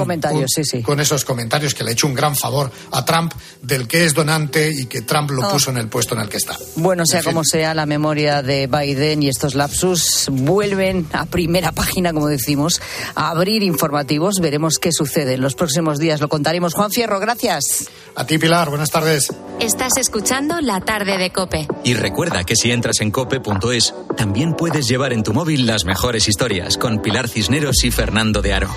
[0.83, 4.13] con esos comentarios que le ha hecho un gran favor a Trump del que es
[4.13, 5.51] donante y que Trump lo oh.
[5.51, 6.55] puso en el puesto en el que está.
[6.75, 12.13] Bueno, sea como sea, la memoria de Biden y estos lapsus vuelven a primera página,
[12.13, 12.79] como decimos,
[13.15, 14.35] a abrir informativos.
[14.41, 16.19] Veremos qué sucede en los próximos días.
[16.19, 16.73] Lo contaremos.
[16.73, 17.89] Juan Fierro, gracias.
[18.15, 18.69] A ti, Pilar.
[18.69, 19.31] Buenas tardes.
[19.59, 21.67] Estás escuchando La Tarde de Cope.
[21.83, 26.27] Y recuerda que si entras en cope.es, también puedes llevar en tu móvil las mejores
[26.27, 28.75] historias con Pilar Cisneros y Fernando de Aro.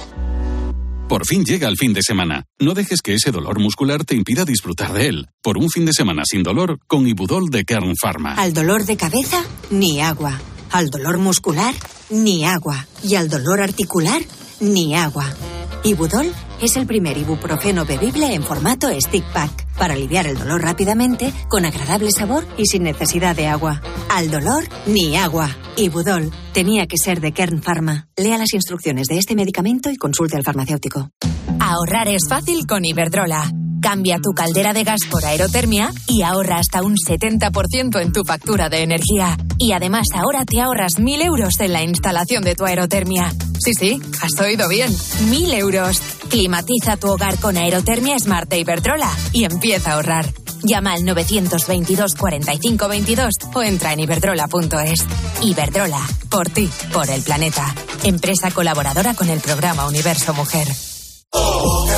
[1.08, 2.44] Por fin llega el fin de semana.
[2.58, 5.28] No dejes que ese dolor muscular te impida disfrutar de él.
[5.42, 8.34] Por un fin de semana sin dolor, con Ibudol de Kern Pharma.
[8.34, 10.40] Al dolor de cabeza, ni agua.
[10.72, 11.74] Al dolor muscular,
[12.10, 12.86] ni agua.
[13.02, 14.22] Y al dolor articular,
[14.64, 15.26] ni agua.
[15.82, 21.32] Ibudol es el primer ibuprofeno bebible en formato stick pack para aliviar el dolor rápidamente,
[21.48, 23.82] con agradable sabor y sin necesidad de agua.
[24.08, 25.50] Al dolor, ni agua.
[25.76, 28.08] Ibudol tenía que ser de Kern Pharma.
[28.16, 31.10] Lea las instrucciones de este medicamento y consulte al farmacéutico.
[31.60, 33.50] Ahorrar es fácil con Iberdrola.
[33.82, 38.70] Cambia tu caldera de gas por aerotermia y ahorra hasta un 70% en tu factura
[38.70, 39.36] de energía.
[39.58, 43.30] Y además ahora te ahorras 1.000 euros en la instalación de tu aerotermia.
[43.64, 44.92] Sí, sí, has oído bien.
[44.92, 45.98] 1.000 euros.
[46.28, 50.26] Climatiza tu hogar con aerotermia Smart de Iberdrola y empieza a ahorrar.
[50.62, 55.06] Llama al 922 45 22 o entra en iberdrola.es.
[55.42, 57.74] Iberdrola, por ti, por el planeta.
[58.02, 60.68] Empresa colaboradora con el programa Universo Mujer.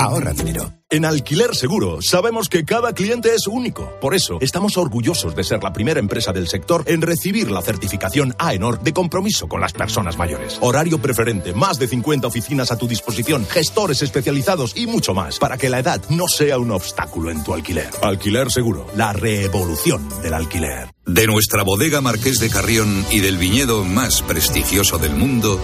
[0.00, 0.72] ahorra dinero.
[0.92, 3.92] En Alquiler Seguro sabemos que cada cliente es único.
[4.00, 8.34] Por eso estamos orgullosos de ser la primera empresa del sector en recibir la certificación
[8.38, 10.58] AENOR de compromiso con las personas mayores.
[10.60, 15.58] Horario preferente, más de 50 oficinas a tu disposición, gestores especializados y mucho más para
[15.58, 17.90] que la edad no sea un obstáculo en tu alquiler.
[18.02, 20.88] Alquiler Seguro, la revolución del alquiler.
[21.06, 25.60] De nuestra bodega Marqués de Carrión y del viñedo más prestigioso del mundo,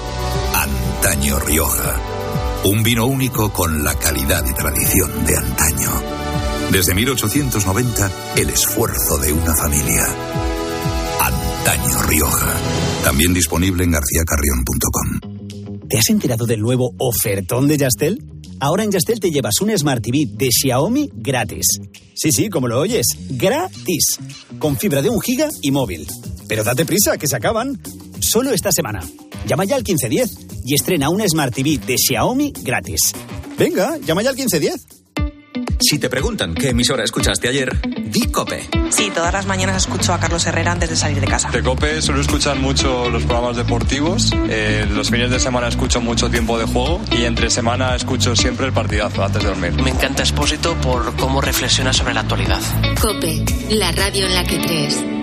[0.54, 2.15] Antaño Rioja.
[2.66, 5.88] Un vino único con la calidad y tradición de antaño.
[6.72, 10.02] Desde 1890, el esfuerzo de una familia.
[11.20, 12.52] Antaño Rioja.
[13.04, 15.86] También disponible en garcíacarrión.com.
[15.88, 18.18] ¿Te has enterado del nuevo ofertón de Yastel?
[18.58, 21.66] Ahora en Yastel te llevas un Smart TV de Xiaomi gratis.
[22.16, 24.18] Sí, sí, como lo oyes, gratis.
[24.58, 26.04] Con fibra de un giga y móvil.
[26.48, 27.80] Pero date prisa, que se acaban.
[28.18, 29.04] Solo esta semana.
[29.46, 33.12] Llama ya al 1510 y estrena un Smart TV de Xiaomi gratis.
[33.56, 34.86] Venga, llama ya al 1510.
[35.78, 37.70] Si te preguntan qué emisora escuchaste ayer,
[38.10, 38.68] di Cope.
[38.90, 41.50] Sí, todas las mañanas escucho a Carlos Herrera antes de salir de casa.
[41.50, 44.32] De Cope suelo escuchar mucho los programas deportivos.
[44.48, 48.66] Eh, los fines de semana escucho mucho tiempo de juego y entre semana escucho siempre
[48.66, 49.72] el partidazo antes de dormir.
[49.82, 52.60] Me encanta Expósito por cómo reflexiona sobre la actualidad.
[53.00, 55.15] Cope, la radio en la que crees.